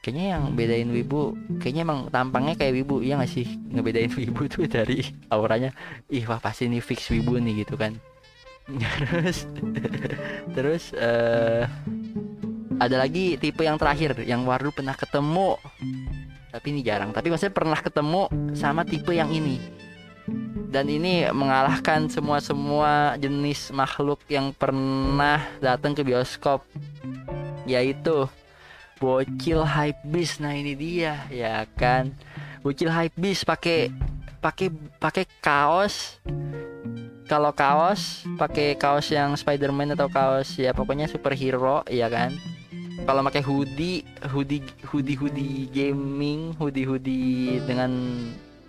Kayaknya 0.00 0.24
yang 0.38 0.42
bedain 0.56 0.88
wibu, 0.88 1.36
kayaknya 1.60 1.82
emang 1.84 2.00
tampangnya 2.08 2.56
kayak 2.56 2.80
wibu, 2.80 3.04
iya 3.04 3.20
nggak 3.20 3.30
sih? 3.30 3.46
Ngebedain 3.70 4.12
wibu 4.24 4.48
tuh 4.48 4.64
dari 4.64 5.04
auranya, 5.28 5.76
ih 6.08 6.24
wah 6.24 6.40
pasti 6.40 6.64
ini 6.64 6.80
fix 6.80 7.12
wibu 7.12 7.36
nih 7.36 7.62
gitu 7.62 7.76
kan. 7.76 7.92
terus 8.98 9.46
terus 10.58 10.84
eh 10.98 11.62
ada 12.76 12.96
lagi 12.98 13.38
tipe 13.40 13.62
yang 13.62 13.78
terakhir 13.78 14.20
yang 14.26 14.44
Wardu 14.44 14.74
pernah 14.74 14.92
ketemu 14.92 15.54
tapi 16.52 16.66
ini 16.74 16.80
jarang 16.84 17.14
tapi 17.14 17.32
maksudnya 17.32 17.54
pernah 17.54 17.78
ketemu 17.80 18.28
sama 18.52 18.84
tipe 18.84 19.16
yang 19.16 19.32
ini 19.32 19.56
dan 20.76 20.92
ini 20.92 21.24
mengalahkan 21.32 22.04
semua 22.12 22.36
semua 22.44 23.16
jenis 23.16 23.72
makhluk 23.72 24.20
yang 24.28 24.52
pernah 24.52 25.40
datang 25.56 25.96
ke 25.96 26.04
bioskop. 26.04 26.60
Yaitu 27.64 28.28
bocil 29.00 29.64
hype 29.64 29.96
beast. 30.04 30.44
Nah 30.44 30.52
ini 30.52 30.76
dia 30.76 31.24
ya 31.32 31.64
kan? 31.80 32.12
Bocil 32.60 32.92
hype 32.92 33.16
beast 33.16 33.48
pakai 33.48 33.88
pakai 34.44 34.68
pakai 35.00 35.24
kaos. 35.40 36.20
Kalau 37.24 37.56
kaos 37.56 38.28
pakai 38.36 38.76
kaos 38.76 39.08
yang 39.08 39.32
Spider-Man 39.32 39.96
atau 39.96 40.12
kaos 40.12 40.60
ya 40.60 40.76
pokoknya 40.76 41.08
superhero 41.08 41.88
ya 41.88 42.12
kan? 42.12 42.36
Kalau 43.08 43.24
pakai 43.24 43.40
hoodie 43.40 44.04
hoodie 44.28 44.60
hoodie 44.92 45.16
hoodie 45.16 45.72
gaming 45.72 46.52
hoodie 46.60 46.84
hoodie 46.84 47.64
dengan 47.64 47.96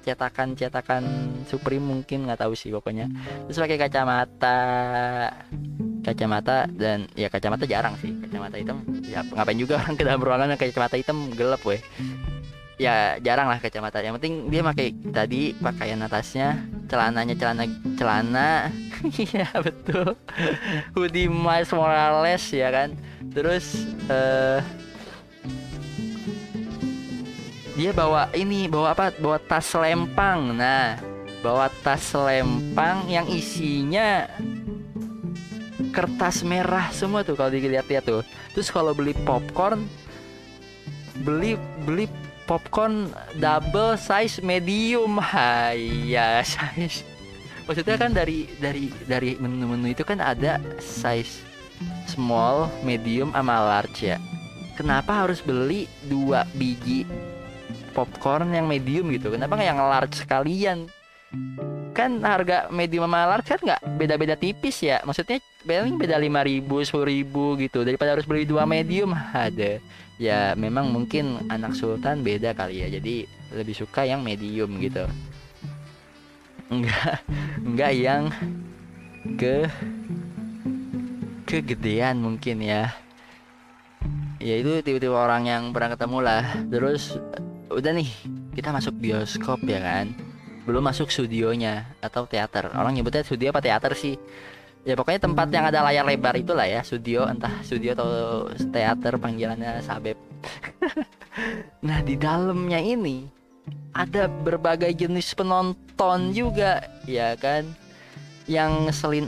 cetakan 0.07 0.55
cetakan 0.55 1.03
Supreme 1.51 1.83
mungkin 1.83 2.23
nggak 2.23 2.47
tahu 2.47 2.55
sih 2.55 2.71
pokoknya. 2.71 3.11
Terus 3.47 3.59
pakai 3.59 3.75
kacamata 3.75 4.57
kacamata 6.07 6.71
dan 6.71 7.11
ya 7.19 7.27
kacamata 7.27 7.67
jarang 7.67 7.99
sih. 7.99 8.15
Kacamata 8.23 8.55
hitam 8.55 8.79
ya 9.03 9.27
ngapain 9.27 9.59
juga 9.59 9.77
orang 9.83 9.99
ke 9.99 10.03
dalam 10.07 10.23
ruangan 10.23 10.55
kacamata 10.55 10.95
hitam 10.95 11.35
gelap 11.35 11.59
weh. 11.67 11.83
Ya 12.79 13.19
jarang 13.19 13.51
lah 13.51 13.59
kacamata. 13.59 13.99
Yang 13.99 14.23
penting 14.23 14.33
dia 14.47 14.61
pakai 14.63 14.87
tadi 15.11 15.51
pakaian 15.59 15.99
atasnya 15.99 16.55
celananya 16.87 17.35
celana 17.35 17.65
celana. 17.99 18.49
Iya 18.97 19.45
betul. 19.61 20.17
Hoodie 20.97 21.29
Miles 21.29 21.69
Morales 21.69 22.41
ya 22.49 22.73
kan. 22.73 22.97
Terus 23.29 23.85
eh 24.09 24.86
dia 27.77 27.93
bawa 27.93 28.33
ini 28.33 28.65
bawa 28.65 28.97
apa? 28.97 29.13
Bawa 29.21 29.37
tas 29.37 29.69
lempang. 29.77 30.57
Nah 30.57 30.97
bawa 31.45 31.69
tas 31.85 32.09
lempang 32.17 33.05
yang 33.05 33.29
isinya 33.29 34.25
kertas 35.93 36.41
merah 36.41 36.89
semua 36.89 37.21
tuh 37.21 37.37
kalau 37.37 37.53
dilihat-lihat 37.53 38.03
tuh. 38.03 38.25
Terus 38.57 38.73
kalau 38.73 38.97
beli 38.97 39.13
popcorn 39.21 39.85
beli 41.21 41.53
beli 41.85 42.09
popcorn 42.49 43.13
double 43.37 43.93
size 43.93 44.41
medium. 44.41 45.21
Hai 45.29 46.09
ya 46.09 46.41
size. 46.41 47.05
Maksudnya 47.69 48.01
kan 48.01 48.09
dari 48.09 48.49
dari 48.57 48.89
dari 49.05 49.37
menu-menu 49.37 49.93
itu 49.93 50.01
kan 50.01 50.17
ada 50.17 50.57
size 50.81 51.45
small 52.09 52.73
medium 52.81 53.29
sama 53.37 53.61
large 53.61 54.09
ya. 54.09 54.17
Kenapa 54.73 55.25
harus 55.25 55.45
beli 55.45 55.85
dua 56.09 56.45
biji 56.57 57.05
popcorn 57.97 58.53
yang 58.53 58.69
medium 58.69 59.09
gitu. 59.09 59.33
Kenapa 59.33 59.57
nggak 59.57 59.69
yang 59.73 59.81
large 59.81 60.15
sekalian? 60.21 60.85
Kan 61.97 62.21
harga 62.21 62.69
medium 62.69 63.09
sama 63.09 63.25
large 63.25 63.49
kan 63.49 63.57
nggak 63.57 63.81
beda-beda 63.97 64.37
tipis 64.37 64.85
ya. 64.85 65.01
Maksudnya 65.01 65.41
paling 65.65 65.97
beda 65.97 66.21
lima 66.21 66.45
ribu 66.45 66.85
sepuluh 66.85 67.09
ribu 67.09 67.57
gitu. 67.57 67.81
Daripada 67.81 68.13
harus 68.13 68.29
beli 68.29 68.45
dua 68.45 68.69
medium 68.69 69.17
ada. 69.33 69.81
Ya 70.21 70.53
memang 70.53 70.93
mungkin 70.93 71.49
anak 71.49 71.73
sultan 71.73 72.21
beda 72.21 72.53
kali 72.53 72.85
ya. 72.85 72.87
Jadi 72.93 73.25
lebih 73.57 73.73
suka 73.73 74.05
yang 74.05 74.21
medium 74.21 74.77
gitu. 74.77 75.09
Enggak 76.69 77.25
enggak 77.65 77.91
yang 77.97 78.23
ke 79.41 79.65
kegedean 81.49 82.21
mungkin 82.21 82.61
ya. 82.61 82.93
Ya 84.37 84.61
itu 84.61 84.85
tiba-tiba 84.85 85.17
orang 85.17 85.49
yang 85.49 85.63
pernah 85.73 85.97
ketemu 85.97 86.17
lah. 86.21 86.45
Terus 86.69 87.17
udah 87.71 87.91
nih 87.93 88.09
kita 88.55 88.71
masuk 88.71 88.95
bioskop 88.97 89.59
ya 89.67 89.79
kan? 89.79 90.15
Belum 90.67 90.83
masuk 90.83 91.07
studionya 91.11 91.87
atau 92.03 92.27
teater. 92.27 92.71
Orang 92.75 92.95
nyebutnya 92.95 93.23
studio 93.23 93.55
apa 93.55 93.63
teater 93.63 93.95
sih? 93.95 94.19
Ya 94.87 94.95
pokoknya 94.95 95.27
tempat 95.27 95.47
yang 95.51 95.67
ada 95.67 95.83
layar 95.83 96.07
lebar 96.07 96.35
itulah 96.35 96.67
ya 96.67 96.83
studio. 96.83 97.27
Entah 97.27 97.51
studio 97.63 97.95
atau 97.95 98.09
teater 98.71 99.15
panggilannya 99.19 99.83
sabep. 99.83 100.17
Nah 101.85 102.01
di 102.01 102.17
dalamnya 102.17 102.81
ini 102.81 103.29
ada 103.93 104.25
berbagai 104.25 104.89
jenis 104.97 105.37
penonton 105.37 106.33
juga 106.33 106.81
ya 107.05 107.37
kan? 107.37 107.61
Yang 108.49 108.71
ngeselin 108.89 109.25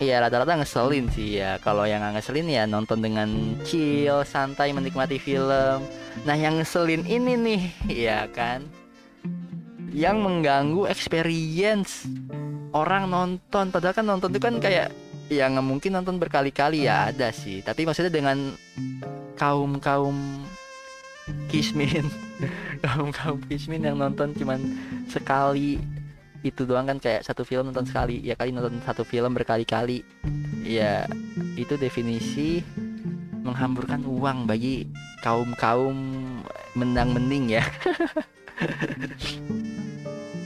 ya 0.00 0.24
rata-rata 0.24 0.56
ngeselin 0.56 1.12
sih 1.12 1.36
ya. 1.44 1.60
Kalau 1.60 1.84
yang 1.84 2.00
ngeselin 2.16 2.48
ya 2.48 2.64
nonton 2.64 3.04
dengan 3.04 3.28
chill 3.68 4.24
santai 4.24 4.72
menikmati 4.72 5.20
film 5.20 5.84
nah 6.22 6.36
yang 6.36 6.60
ngeselin 6.60 7.04
ini 7.08 7.32
nih 7.34 7.62
ya 7.88 8.28
kan? 8.30 8.64
Yang 9.92 10.16
mengganggu 10.24 10.88
experience 10.88 12.08
orang 12.72 13.08
nonton. 13.08 13.68
Padahal 13.68 13.94
kan 13.94 14.06
nonton 14.08 14.32
itu 14.32 14.40
kan 14.40 14.56
kayak 14.58 14.92
ya 15.28 15.48
nggak 15.48 15.64
mungkin 15.64 15.92
nonton 15.96 16.16
berkali-kali 16.16 16.88
ya 16.88 17.12
ada 17.12 17.30
sih. 17.32 17.60
Tapi 17.60 17.84
maksudnya 17.84 18.12
dengan 18.12 18.56
kaum 19.36 19.80
kaum 19.80 20.16
kismin 21.48 22.08
kaum 22.84 23.14
kaum 23.14 23.38
kismin 23.46 23.84
yang 23.84 23.96
nonton 23.96 24.34
cuman 24.34 24.58
sekali 25.06 25.78
itu 26.42 26.66
doang 26.66 26.90
kan 26.90 26.98
kayak 26.98 27.22
satu 27.22 27.46
film 27.46 27.70
nonton 27.70 27.86
sekali 27.86 28.18
ya 28.18 28.34
kali 28.34 28.50
nonton 28.50 28.82
satu 28.82 29.06
film 29.06 29.32
berkali-kali. 29.36 30.02
Ya 30.62 31.06
itu 31.58 31.74
definisi 31.76 32.62
menghamburkan 33.42 34.06
uang 34.06 34.46
bagi 34.46 34.86
kaum 35.22 35.54
kaum 35.58 35.98
menang 36.78 37.14
mending 37.14 37.58
ya. 37.58 37.64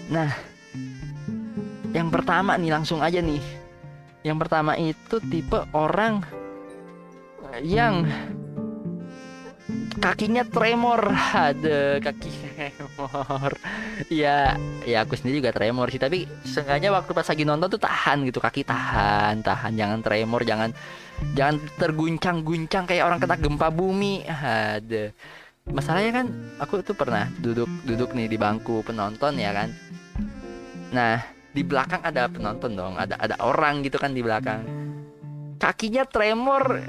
Nah 0.06 0.30
yang 1.90 2.14
pertama 2.14 2.54
nih 2.54 2.70
langsung 2.70 3.02
aja 3.02 3.18
nih. 3.18 3.42
Yang 4.22 4.36
pertama 4.46 4.78
itu 4.78 5.18
tipe 5.18 5.66
orang 5.74 6.22
yang 7.58 8.06
kakinya 9.98 10.46
tremor. 10.46 11.10
Ada 11.34 11.98
kaki 11.98 12.45
tremor. 13.06 13.52
Ya 14.12 14.54
ya 14.84 15.08
aku 15.08 15.16
sendiri 15.16 15.40
juga 15.40 15.56
tremor 15.56 15.88
sih 15.88 15.96
tapi 15.96 16.28
sengaja 16.44 16.92
waktu 16.92 17.16
pas 17.16 17.24
lagi 17.24 17.48
nonton 17.48 17.72
tuh 17.72 17.80
tahan 17.80 18.28
gitu 18.28 18.44
kaki 18.44 18.62
tahan 18.62 19.40
tahan. 19.40 19.72
Jangan 19.72 19.98
tremor 20.04 20.44
jangan 20.44 20.70
jangan 21.32 21.56
terguncang-guncang 21.80 22.84
kayak 22.84 23.08
orang 23.08 23.18
kena 23.18 23.40
gempa 23.40 23.72
bumi. 23.72 24.22
Ada 24.28 25.16
masalahnya 25.72 26.12
kan 26.22 26.26
aku 26.60 26.84
tuh 26.84 26.92
pernah 26.92 27.26
duduk 27.40 27.66
duduk 27.88 28.12
nih 28.12 28.28
di 28.28 28.36
bangku 28.36 28.84
penonton 28.84 29.40
ya 29.40 29.56
kan. 29.56 29.72
Nah 30.92 31.24
di 31.56 31.64
belakang 31.64 32.04
ada 32.04 32.28
penonton 32.28 32.76
dong 32.76 33.00
ada 33.00 33.16
ada 33.16 33.32
orang 33.40 33.80
gitu 33.80 33.96
kan 33.96 34.12
di 34.12 34.20
belakang 34.20 34.60
kakinya 35.56 36.04
tremor. 36.04 36.80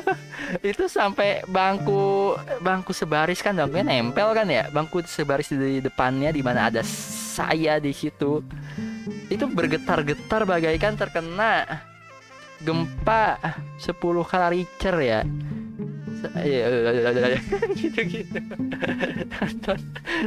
Itu 0.70 0.86
sampai 0.86 1.44
bangku 1.46 2.34
bangku 2.60 2.92
sebaris 2.92 3.40
kan 3.40 3.56
dong 3.56 3.72
nempel 3.72 4.32
kan 4.32 4.48
ya? 4.48 4.68
Bangku 4.70 5.02
sebaris 5.04 5.52
di 5.52 5.80
depannya 5.80 6.30
di 6.32 6.42
mana 6.44 6.68
ada 6.72 6.82
saya 6.84 7.80
di 7.80 7.92
situ. 7.92 8.44
Itu 9.30 9.46
bergetar-getar 9.50 10.44
bagaikan 10.44 10.98
terkena 10.98 11.66
gempa 12.60 13.40
10 13.80 13.96
kali 14.28 14.62
Richter 14.62 14.96
ya. 15.00 15.20
Gitu 17.80 18.00
gitu. 18.04 18.38
Nonton 19.40 19.78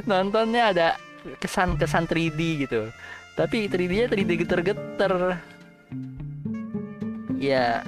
nontonnya 0.10 0.74
ada 0.74 0.88
kesan 1.38 1.78
kesan 1.78 2.10
3D 2.10 2.66
gitu. 2.66 2.90
Tapi 3.38 3.70
3D-nya 3.70 4.10
3D 4.10 4.32
geter-geter 4.46 5.38
ya 7.44 7.84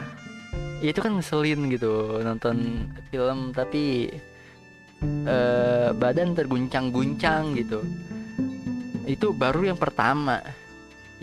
ya 0.83 0.89
itu 0.91 0.99
kan 0.99 1.15
ngeselin 1.15 1.71
gitu 1.71 2.19
nonton 2.19 2.87
film 3.07 3.55
tapi 3.55 4.11
uh, 5.25 5.89
badan 5.95 6.35
terguncang-guncang 6.35 7.55
gitu. 7.55 7.79
Itu 9.05 9.31
baru 9.31 9.73
yang 9.73 9.79
pertama. 9.79 10.41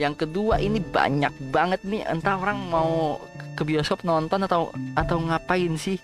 Yang 0.01 0.27
kedua 0.27 0.57
ini 0.62 0.81
banyak 0.81 1.35
banget 1.53 1.81
nih. 1.85 2.07
Entah 2.09 2.41
orang 2.41 2.59
mau 2.71 3.21
ke 3.53 3.62
bioskop 3.67 4.07
nonton 4.07 4.47
atau 4.47 4.73
atau 4.97 5.19
ngapain 5.21 5.77
sih. 5.77 6.01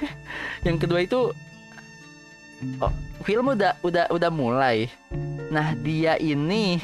Yang 0.66 0.76
kedua 0.86 1.00
itu 1.04 1.20
oh, 2.82 2.92
film 3.22 3.54
udah 3.54 3.78
udah 3.84 4.10
udah 4.10 4.30
mulai. 4.32 4.90
Nah 5.52 5.76
dia 5.78 6.18
ini 6.18 6.80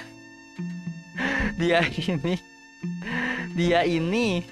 dia 1.60 1.82
ini 1.84 2.49
dia 3.54 3.82
ini 3.82 4.46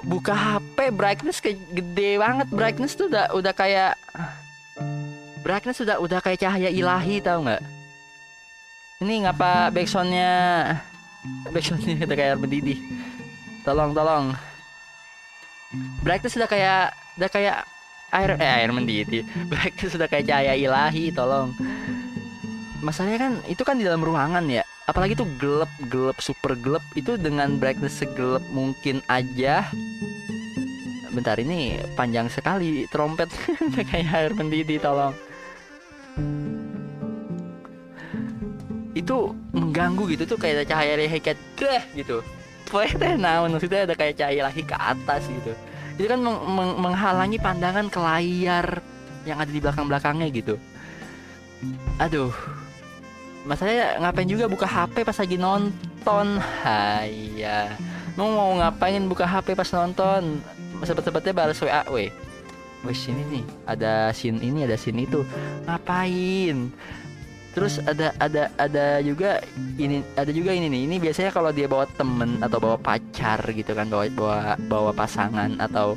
buka 0.00 0.32
HP 0.32 0.94
brightness 0.94 1.42
ke 1.42 1.56
gede 1.56 2.16
banget. 2.16 2.48
Brightness 2.48 2.96
tuh 2.96 3.10
udah 3.12 3.32
udah 3.36 3.52
kayak 3.52 3.98
brightness 5.40 5.80
sudah 5.80 5.96
udah 6.00 6.20
kayak 6.20 6.40
cahaya 6.40 6.70
ilahi 6.70 7.20
tau 7.20 7.44
nggak? 7.44 7.62
Ini 9.00 9.14
ngapa 9.24 9.72
backsoundnya 9.72 10.32
backsoundnya 11.48 12.04
udah 12.04 12.16
kayak 12.16 12.36
mendidih. 12.40 12.78
Tolong 13.64 13.92
tolong. 13.92 14.24
Brightness 16.04 16.36
sudah 16.36 16.48
kayak 16.48 16.92
udah 17.16 17.30
kayak 17.30 17.56
air 18.10 18.30
eh 18.40 18.50
air 18.64 18.70
mendidih. 18.72 19.22
Brightness 19.50 19.96
sudah 19.96 20.08
kayak 20.08 20.28
cahaya 20.28 20.54
ilahi 20.56 21.12
tolong. 21.12 21.52
Masalahnya 22.80 23.18
kan 23.20 23.32
itu 23.44 23.60
kan 23.60 23.76
di 23.76 23.84
dalam 23.84 24.00
ruangan 24.00 24.44
ya 24.48 24.64
apalagi 24.90 25.14
tuh 25.14 25.30
gelap 25.38 25.70
gelap 25.86 26.18
super 26.18 26.58
gelap. 26.58 26.82
Itu 26.98 27.14
dengan 27.14 27.62
brightness 27.62 28.02
segelap 28.02 28.42
mungkin 28.50 28.98
aja. 29.06 29.70
Bentar 31.14 31.38
ini 31.38 31.78
panjang 31.94 32.26
sekali 32.26 32.90
trompet. 32.90 33.30
Kayak 33.90 34.10
air 34.10 34.32
mendidih 34.34 34.82
tolong. 34.82 35.14
Itu 38.90 39.38
mengganggu 39.54 40.10
gitu 40.12 40.26
tuh 40.26 40.36
kayak 40.36 40.66
cahaya 40.66 40.98
ilahi 40.98 41.22
kayak 41.22 41.38
gitu. 41.94 42.26
Teh 42.68 43.14
nah 43.16 43.46
maksudnya 43.46 43.86
ada 43.86 43.94
kayak 43.94 44.18
cahaya 44.18 44.44
ilahi 44.44 44.62
ke 44.66 44.76
atas 44.76 45.30
gitu. 45.30 45.54
Itu 45.94 46.06
kan 46.10 46.20
meng 46.20 46.38
meng 46.52 46.70
menghalangi 46.82 47.38
pandangan 47.38 47.86
ke 47.86 47.98
layar 48.02 48.82
yang 49.24 49.38
ada 49.38 49.48
di 49.48 49.62
belakang 49.62 49.86
belakangnya 49.86 50.28
gitu. 50.34 50.54
Aduh 52.02 52.34
Masanya 53.48 53.96
ngapain 54.04 54.28
juga 54.28 54.44
buka 54.46 54.68
HP 54.68 55.02
pas 55.04 55.16
lagi 55.16 55.36
nonton? 55.40 56.26
Haya 56.60 57.72
Mau 58.18 58.28
mau 58.28 58.52
ngapain 58.60 59.00
buka 59.08 59.24
HP 59.24 59.56
pas 59.56 59.70
nonton? 59.72 60.44
Sebet-sebetnya 60.84 61.32
balas 61.32 61.60
WA 61.60 61.84
Weh 61.92 62.12
Wih 62.80 62.96
sini 62.96 63.20
nih. 63.28 63.44
Ada 63.68 64.08
scene 64.16 64.40
ini 64.40 64.64
ada 64.64 64.76
scene 64.76 65.04
itu. 65.04 65.20
Ngapain? 65.68 66.72
Terus 67.52 67.82
ada 67.82 68.14
ada 68.16 68.48
ada 68.56 69.04
juga 69.04 69.42
ini 69.76 70.00
ada 70.16 70.32
juga 70.32 70.56
ini 70.56 70.72
nih. 70.72 70.82
Ini 70.88 70.96
biasanya 70.96 71.30
kalau 71.34 71.52
dia 71.52 71.68
bawa 71.68 71.84
temen 71.98 72.40
atau 72.40 72.56
bawa 72.56 72.80
pacar 72.80 73.42
gitu 73.52 73.76
kan, 73.76 73.92
bawa 73.92 74.08
bawa 74.08 74.38
bawa 74.64 74.90
pasangan 74.96 75.60
atau 75.60 75.92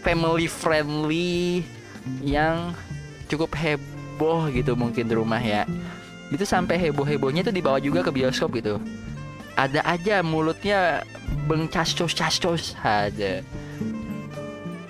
family 0.00 0.48
friendly 0.48 1.60
yang 2.24 2.72
cukup 3.28 3.52
heboh 3.52 4.48
gitu 4.50 4.74
mungkin 4.74 5.06
di 5.06 5.14
rumah 5.14 5.38
ya 5.38 5.62
itu 6.32 6.44
sampai 6.48 6.80
heboh 6.80 7.04
hebohnya 7.04 7.44
itu 7.44 7.52
dibawa 7.52 7.76
juga 7.76 8.00
ke 8.00 8.10
bioskop 8.10 8.56
gitu. 8.56 8.80
Ada 9.52 9.84
aja 9.84 10.24
mulutnya 10.24 11.04
bengcascos 11.44 12.16
cascos 12.16 12.72
aja. 12.80 13.44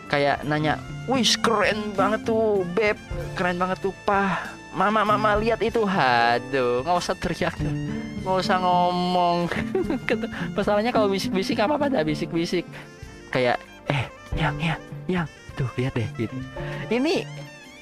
Kayak 0.07 0.47
nanya 0.47 0.79
wih 1.11 1.27
keren 1.43 1.91
banget 1.99 2.23
tuh 2.23 2.63
beb. 2.79 2.95
Keren 3.35 3.59
banget 3.59 3.83
tuh 3.83 3.95
pah. 4.07 4.55
Mama 4.73 5.05
mama 5.05 5.37
lihat 5.37 5.61
itu. 5.61 5.83
Haduh 5.83 6.87
nggak 6.87 6.97
usah 6.97 7.17
teriak 7.19 7.59
nggak 8.23 8.37
usah 8.39 8.63
ngomong. 8.63 9.51
Masalahnya 10.57 10.95
kalau 10.95 11.11
bisik 11.11 11.35
bisik 11.35 11.59
apa 11.59 11.75
apa 11.75 11.91
dah 11.91 12.07
bisik 12.07 12.31
bisik 12.31 12.63
kayak 13.35 13.59
eh 13.91 14.07
yang 14.39 14.55
yang 14.63 14.81
yang. 15.11 15.27
Tuh 15.59 15.69
lihat 15.77 15.99
deh 15.99 16.07
gitu. 16.17 16.33
Ini 16.89 17.27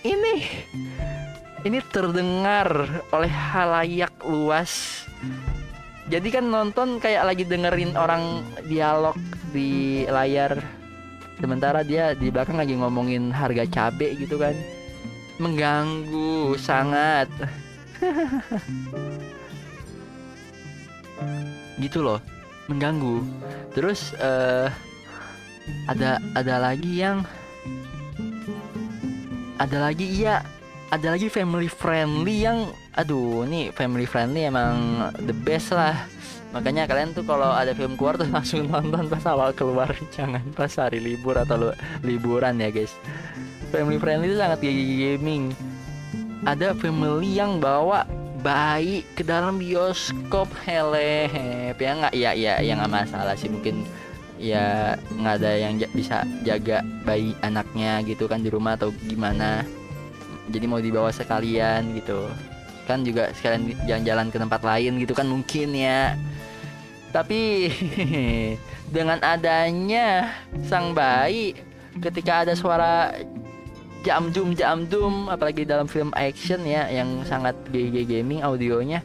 ini 0.01 0.35
ini 1.65 1.79
terdengar 1.93 2.89
oleh 3.13 3.29
halayak 3.29 4.13
luas. 4.25 5.05
Jadi 6.11 6.29
kan 6.33 6.49
nonton 6.49 6.99
kayak 6.99 7.23
lagi 7.23 7.45
dengerin 7.47 7.95
orang 7.95 8.43
dialog 8.67 9.15
di 9.53 10.03
layar. 10.09 10.59
Sementara 11.41 11.81
dia 11.87 12.13
di 12.17 12.29
belakang 12.29 12.59
lagi 12.61 12.77
ngomongin 12.77 13.31
harga 13.31 13.65
cabe 13.69 14.17
gitu 14.17 14.41
kan. 14.41 14.57
Mengganggu 15.41 16.57
sangat. 16.57 17.29
gitu 21.85 22.05
loh, 22.05 22.21
mengganggu. 22.69 23.25
Terus 23.73 24.13
uh, 24.19 24.69
ada 25.87 26.19
ada 26.35 26.55
lagi 26.59 27.01
yang 27.01 27.23
ada 29.61 29.93
lagi 29.93 30.09
iya 30.09 30.41
ada 30.91 31.15
lagi 31.15 31.31
family 31.31 31.71
friendly 31.71 32.43
yang 32.43 32.67
aduh 32.99 33.47
nih 33.47 33.71
family 33.71 34.05
friendly 34.05 34.51
emang 34.51 35.07
the 35.23 35.35
best 35.47 35.71
lah. 35.71 35.95
Makanya 36.51 36.91
kalian 36.91 37.15
tuh 37.15 37.23
kalau 37.23 37.47
ada 37.55 37.71
film 37.71 37.95
keluar 37.95 38.19
tuh 38.19 38.27
langsung 38.35 38.67
nonton 38.67 39.07
pas 39.07 39.23
awal 39.31 39.55
keluar. 39.55 39.95
Jangan 40.17 40.43
pas 40.53 40.71
hari 40.75 40.99
libur 40.99 41.39
atau 41.39 41.71
liburan 42.03 42.59
ya 42.59 42.75
guys. 42.75 42.91
Family 43.71 44.03
friendly 44.03 44.35
itu 44.35 44.39
sangat 44.43 44.59
gaming. 44.67 45.55
Ada 46.43 46.75
family 46.75 47.39
yang 47.39 47.63
bawa 47.63 48.03
bayi 48.43 49.07
ke 49.15 49.23
dalam 49.23 49.63
bioskop. 49.63 50.51
Hele 50.67 51.31
ya 51.79 51.91
nggak? 52.03 52.15
Ya 52.19 52.35
ya 52.35 52.59
ya 52.59 52.73
nggak 52.83 52.91
masalah 52.91 53.39
sih. 53.39 53.47
Mungkin 53.47 53.87
ya 54.43 54.99
nggak 55.15 55.39
ada 55.39 55.51
yang 55.55 55.79
bisa 55.95 56.27
jaga 56.43 56.83
bayi 57.07 57.31
anaknya 57.47 58.03
gitu 58.03 58.27
kan 58.27 58.43
di 58.43 58.51
rumah 58.51 58.75
atau 58.75 58.91
gimana 59.07 59.63
jadi 60.49 60.65
mau 60.65 60.81
dibawa 60.81 61.13
sekalian 61.13 62.01
gitu. 62.01 62.31
Kan 62.89 63.05
juga 63.05 63.31
sekalian 63.37 63.77
jalan-jalan 63.85 64.27
ke 64.33 64.39
tempat 64.41 64.61
lain 64.65 64.93
gitu 65.03 65.13
kan 65.13 65.29
mungkin 65.29 65.77
ya. 65.77 66.17
Tapi 67.13 67.69
dengan 68.95 69.21
adanya 69.21 70.33
sang 70.65 70.97
bayi 70.97 71.59
ketika 72.01 72.49
ada 72.49 72.55
suara 72.57 73.13
jam 74.01 74.33
jum 74.33 74.57
jam 74.57 74.89
dum 74.89 75.29
apalagi 75.29 75.69
dalam 75.69 75.85
film 75.85 76.09
action 76.17 76.65
ya 76.65 76.89
yang 76.89 77.21
sangat 77.29 77.53
GG 77.69 78.09
gaming 78.09 78.41
audionya 78.41 79.05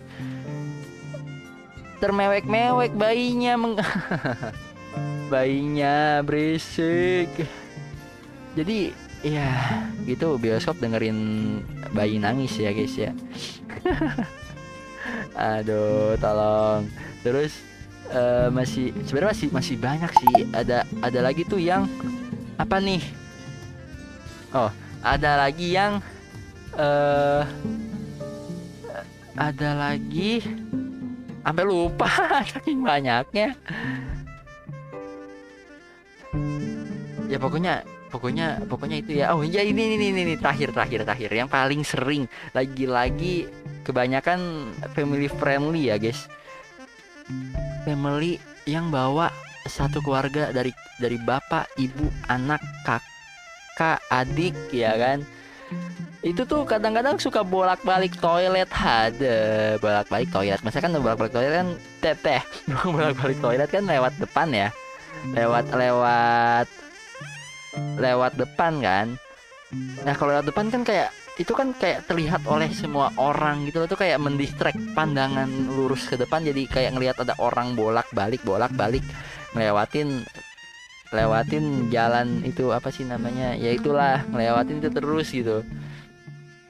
termewek-mewek 2.00 2.94
bayinya 2.96 3.54
meng 3.58 3.74
bayinya 5.32 6.22
berisik. 6.22 7.32
Jadi 8.56 8.94
Iya, 9.26 9.50
gitu. 10.06 10.38
Bioskop 10.38 10.78
dengerin 10.78 11.18
bayi 11.98 12.22
nangis 12.22 12.54
ya 12.62 12.70
guys 12.70 12.94
ya. 12.94 13.10
aduh 15.50 16.14
tolong. 16.22 16.86
Terus 17.26 17.58
eh, 18.14 18.54
masih 18.54 18.94
sebenarnya 19.10 19.34
masih 19.34 19.48
masih 19.50 19.76
banyak 19.82 20.12
sih. 20.14 20.36
Ada 20.54 20.86
ada 21.02 21.20
lagi 21.26 21.42
tuh 21.50 21.58
yang 21.58 21.90
apa 22.62 22.78
nih? 22.78 23.02
Oh 24.54 24.70
ada 25.02 25.42
lagi 25.42 25.74
yang 25.74 25.98
eh 26.78 27.44
ada 29.34 29.70
lagi 29.74 30.46
sampai 31.42 31.66
lupa. 31.66 32.06
Saking 32.54 32.86
banyaknya. 32.86 33.58
Ya 37.26 37.42
pokoknya 37.42 37.95
pokoknya 38.16 38.64
pokoknya 38.72 38.98
itu 39.04 39.12
ya. 39.20 39.36
Oh 39.36 39.44
ya 39.44 39.60
ini 39.60 40.00
ini 40.00 40.08
ini 40.16 40.22
ini. 40.24 40.36
Terakhir 40.40 40.72
terakhir 40.72 41.04
terakhir. 41.04 41.30
Yang 41.36 41.50
paling 41.52 41.82
sering. 41.84 42.24
Lagi-lagi 42.56 43.52
kebanyakan 43.84 44.72
family 44.96 45.28
friendly 45.28 45.92
ya 45.92 46.00
guys. 46.00 46.32
Family 47.84 48.40
yang 48.64 48.88
bawa 48.88 49.28
satu 49.68 50.00
keluarga 50.00 50.56
dari 50.56 50.72
dari 50.96 51.20
bapak 51.20 51.68
ibu 51.76 52.08
anak 52.32 52.64
kakak 52.88 54.00
adik 54.08 54.56
ya 54.72 54.96
kan? 54.96 55.28
Itu 56.26 56.48
tuh 56.48 56.66
kadang-kadang 56.66 57.20
suka 57.22 57.44
bolak-balik 57.44 58.16
toilet. 58.18 58.72
Ada 58.72 59.76
bolak-balik 59.78 60.32
toilet. 60.32 60.64
Masa 60.64 60.80
kan 60.82 60.96
bolak-balik 60.96 61.36
toilet 61.36 61.54
kan 61.54 61.70
teteh. 62.02 62.42
Bolak-balik 62.96 63.38
toilet 63.44 63.70
kan 63.70 63.84
lewat 63.86 64.18
depan 64.18 64.50
ya. 64.50 64.70
Lewat 65.38 65.70
lewat 65.70 66.66
lewat 68.00 68.38
depan 68.40 68.80
kan? 68.80 69.08
Nah 70.04 70.14
kalau 70.16 70.36
lewat 70.36 70.48
depan 70.48 70.72
kan 70.72 70.82
kayak 70.86 71.10
itu 71.36 71.52
kan 71.52 71.76
kayak 71.76 72.08
terlihat 72.08 72.48
oleh 72.48 72.72
semua 72.72 73.12
orang 73.20 73.68
gitu 73.68 73.84
tuh 73.92 74.00
kayak 74.00 74.24
mendistrek 74.24 74.76
pandangan 74.96 75.48
lurus 75.68 76.08
ke 76.08 76.16
depan. 76.16 76.44
Jadi 76.48 76.68
kayak 76.72 76.96
ngelihat 76.96 77.18
ada 77.24 77.36
orang 77.40 77.76
bolak 77.76 78.08
balik 78.16 78.40
bolak 78.48 78.72
balik 78.76 79.04
ngelewatin 79.52 80.24
lewatin 81.12 81.92
jalan 81.92 82.44
itu 82.48 82.72
apa 82.72 82.92
sih 82.92 83.04
namanya? 83.04 83.56
Ya 83.56 83.76
itulah 83.76 84.24
ngelewatin 84.32 84.80
itu 84.80 84.90
terus 84.92 85.28
gitu. 85.32 85.64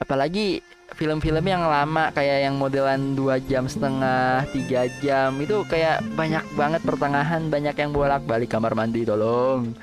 Apalagi 0.02 0.62
film-film 0.94 1.42
yang 1.42 1.66
lama 1.66 2.14
kayak 2.14 2.46
yang 2.46 2.54
modelan 2.56 3.18
dua 3.18 3.42
jam 3.42 3.66
setengah 3.66 4.46
tiga 4.54 4.86
jam 5.02 5.34
itu 5.42 5.66
kayak 5.66 5.98
banyak 6.14 6.46
banget 6.54 6.80
pertengahan 6.86 7.42
banyak 7.50 7.74
yang 7.74 7.90
bolak 7.90 8.22
balik 8.22 8.54
kamar 8.54 8.72
mandi 8.78 9.02
tolong 9.02 9.74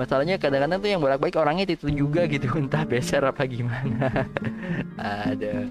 masalahnya 0.00 0.40
kadang-kadang 0.40 0.80
tuh 0.80 0.88
yang 0.88 1.04
bolak-balik 1.04 1.36
orangnya 1.36 1.68
itu 1.68 1.92
juga 1.92 2.24
gitu 2.24 2.48
entah 2.60 2.88
beser 2.88 3.20
apa 3.20 3.44
gimana. 3.44 4.24
Ada 4.96 5.68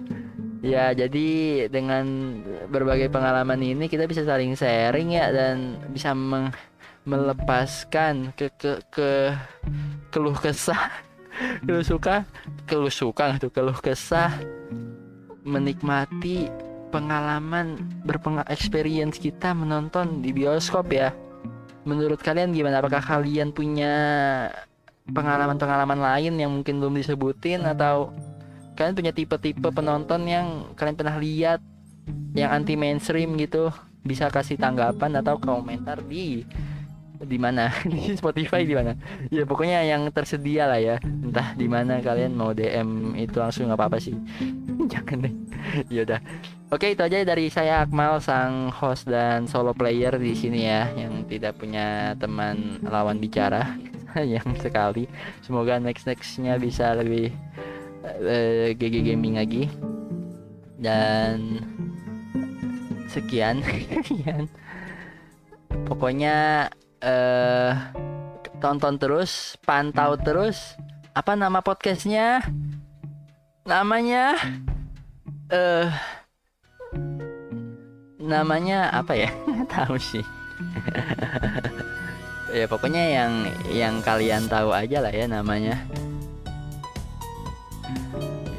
ya 0.59 0.91
jadi 0.91 1.27
dengan 1.71 2.05
berbagai 2.67 3.07
pengalaman 3.07 3.63
ini 3.63 3.87
kita 3.87 4.03
bisa 4.05 4.27
saling 4.27 4.59
sharing 4.59 5.15
ya 5.15 5.31
dan 5.31 5.79
bisa 5.89 6.11
meng- 6.11 6.51
melepaskan 7.07 8.35
ke 8.37 8.51
ke 8.59 8.83
ke 8.93 9.33
keluh 10.13 10.35
kesah. 10.37 10.77
Keluh 11.63 11.87
suka? 11.87 12.27
Keluh 12.67 12.91
suka 12.91 13.39
tuh? 13.39 13.47
Keluh 13.47 13.79
kesah. 13.79 14.35
Menikmati 15.47 16.51
pengalaman 16.91 17.79
berpengal 18.03 18.43
experience 18.51 19.15
kita 19.15 19.55
menonton 19.55 20.19
di 20.19 20.35
bioskop 20.35 20.91
ya 20.91 21.15
menurut 21.83 22.19
kalian 22.19 22.51
gimana? 22.51 22.83
Apakah 22.83 23.03
kalian 23.03 23.51
punya 23.55 23.93
pengalaman-pengalaman 25.09 25.99
lain 25.99 26.33
yang 26.39 26.51
mungkin 26.51 26.79
belum 26.79 26.95
disebutin? 26.99 27.63
Atau 27.63 28.13
kalian 28.75 28.95
punya 28.95 29.11
tipe-tipe 29.11 29.69
penonton 29.71 30.23
yang 30.27 30.71
kalian 30.75 30.95
pernah 30.95 31.15
lihat 31.19 31.59
yang 32.35 32.51
anti 32.51 32.79
mainstream 32.79 33.35
gitu? 33.39 33.71
Bisa 34.03 34.31
kasih 34.31 34.55
tanggapan 34.55 35.19
atau 35.19 35.35
komentar 35.37 35.99
di 36.03 36.47
di 37.19 37.35
mana? 37.35 37.67
Di 37.91 38.15
Spotify 38.15 38.63
di 38.63 38.71
mana? 38.71 38.95
Ya 39.27 39.43
pokoknya 39.43 39.83
yang 39.83 40.07
tersedia 40.15 40.71
lah 40.71 40.79
ya. 40.79 40.95
Entah 41.03 41.51
di 41.51 41.67
mana 41.67 41.99
kalian 41.99 42.31
mau 42.31 42.55
DM 42.55 43.19
itu 43.19 43.35
langsung 43.43 43.67
nggak 43.67 43.75
apa-apa 43.75 43.99
sih. 43.99 44.15
Jangan 44.91 45.27
deh. 45.27 45.33
Ya 45.91 46.07
udah 46.07 46.19
oke 46.69 46.87
itu 46.93 47.01
aja 47.01 47.25
dari 47.25 47.49
saya 47.49 47.83
Akmal 47.85 48.21
sang 48.21 48.73
host 48.73 49.09
dan 49.09 49.45
solo 49.45 49.73
player 49.73 50.15
di 50.17 50.33
sini 50.33 50.65
ya 50.65 50.89
yang 50.95 51.25
tidak 51.25 51.57
punya 51.57 52.13
teman 52.17 52.81
lawan 52.85 53.21
bicara 53.21 53.77
yang 54.15 54.45
sekali 54.57 55.05
semoga 55.45 55.77
next 55.77 56.05
nextnya 56.07 56.57
bisa 56.57 56.97
lebih 56.97 57.33
eh, 58.05 58.73
GG 58.77 59.13
gaming 59.13 59.37
lagi 59.37 59.69
dan 60.79 61.59
sekian 63.09 63.59
sekian 64.05 64.45
pokoknya 65.85 66.69
eh 66.99 67.73
tonton 68.59 68.99
terus, 68.99 69.55
pantau 69.63 70.19
terus. 70.19 70.75
Apa 71.15 71.33
nama 71.39 71.63
podcastnya? 71.63 72.43
Namanya 73.63 74.35
eh 75.49 75.89
namanya 78.29 78.93
apa 78.93 79.17
ya? 79.17 79.33
Tahu 79.73 79.97
sih. 79.97 80.23
ya 82.57 82.65
pokoknya 82.69 83.03
yang 83.03 83.31
yang 83.69 83.95
kalian 84.05 84.45
tahu 84.45 84.73
aja 84.73 85.01
lah 85.01 85.13
ya 85.13 85.25
namanya. 85.25 85.81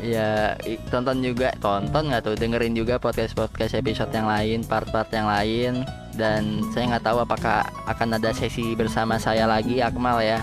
Ya 0.00 0.56
tonton 0.88 1.20
juga, 1.20 1.52
tonton 1.61 2.09
nggak 2.09 2.24
tuh 2.24 2.35
dengerin 2.35 2.72
juga 2.72 2.96
podcast 2.96 3.37
podcast 3.37 3.76
episode 3.76 4.11
yang 4.11 4.26
lain, 4.26 4.64
part-part 4.64 5.12
yang 5.12 5.28
lain 5.28 5.85
dan 6.16 6.64
saya 6.74 6.96
nggak 6.96 7.04
tahu 7.06 7.22
apakah 7.22 7.64
akan 7.87 8.18
ada 8.18 8.35
sesi 8.35 8.74
bersama 8.74 9.20
saya 9.20 9.46
lagi 9.46 9.78
Akmal 9.85 10.24
ya. 10.24 10.40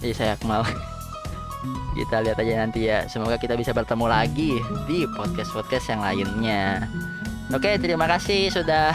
Jadi 0.00 0.14
saya 0.14 0.32
Akmal. 0.34 0.64
kita 1.98 2.22
lihat 2.22 2.38
aja 2.38 2.54
nanti 2.64 2.86
ya. 2.86 3.04
Semoga 3.10 3.36
kita 3.36 3.58
bisa 3.58 3.74
bertemu 3.74 4.06
lagi 4.06 4.56
di 4.86 5.04
podcast-podcast 5.14 5.86
yang 5.94 6.00
lainnya. 6.02 6.86
Oke, 7.48 7.80
terima 7.80 8.04
kasih 8.04 8.52
sudah 8.52 8.92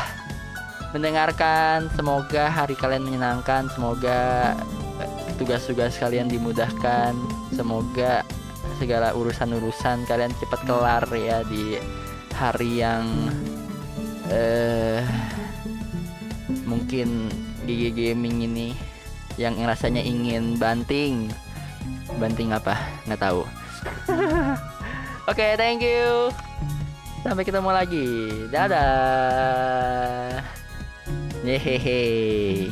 mendengarkan. 0.94 1.90
Semoga 1.98 2.54
hari 2.54 2.78
kalian 2.78 3.02
menyenangkan. 3.02 3.66
Semoga 3.74 4.54
eh, 5.02 5.10
tugas-tugas 5.42 5.98
kalian 5.98 6.30
dimudahkan. 6.30 7.18
Semoga 7.50 8.22
segala 8.78 9.10
urusan-urusan 9.18 10.06
kalian 10.06 10.30
cepat 10.38 10.62
kelar 10.70 11.02
ya 11.18 11.42
di 11.50 11.82
hari 12.38 12.86
yang 12.86 13.10
eh 14.30 15.02
mungkin 16.70 17.34
gigi 17.66 17.90
gaming 17.90 18.46
ini 18.46 18.78
yang 19.42 19.58
rasanya 19.66 20.02
ingin 20.06 20.62
banting 20.62 21.30
banting 22.22 22.54
apa 22.54 22.78
nggak 23.10 23.22
tahu 23.22 23.42
oke 25.32 25.48
thank 25.58 25.82
you 25.82 26.30
sampai 27.24 27.44
ketemu 27.48 27.70
lagi. 27.72 28.08
Dadah. 28.52 30.44
Yehehe 31.44 32.72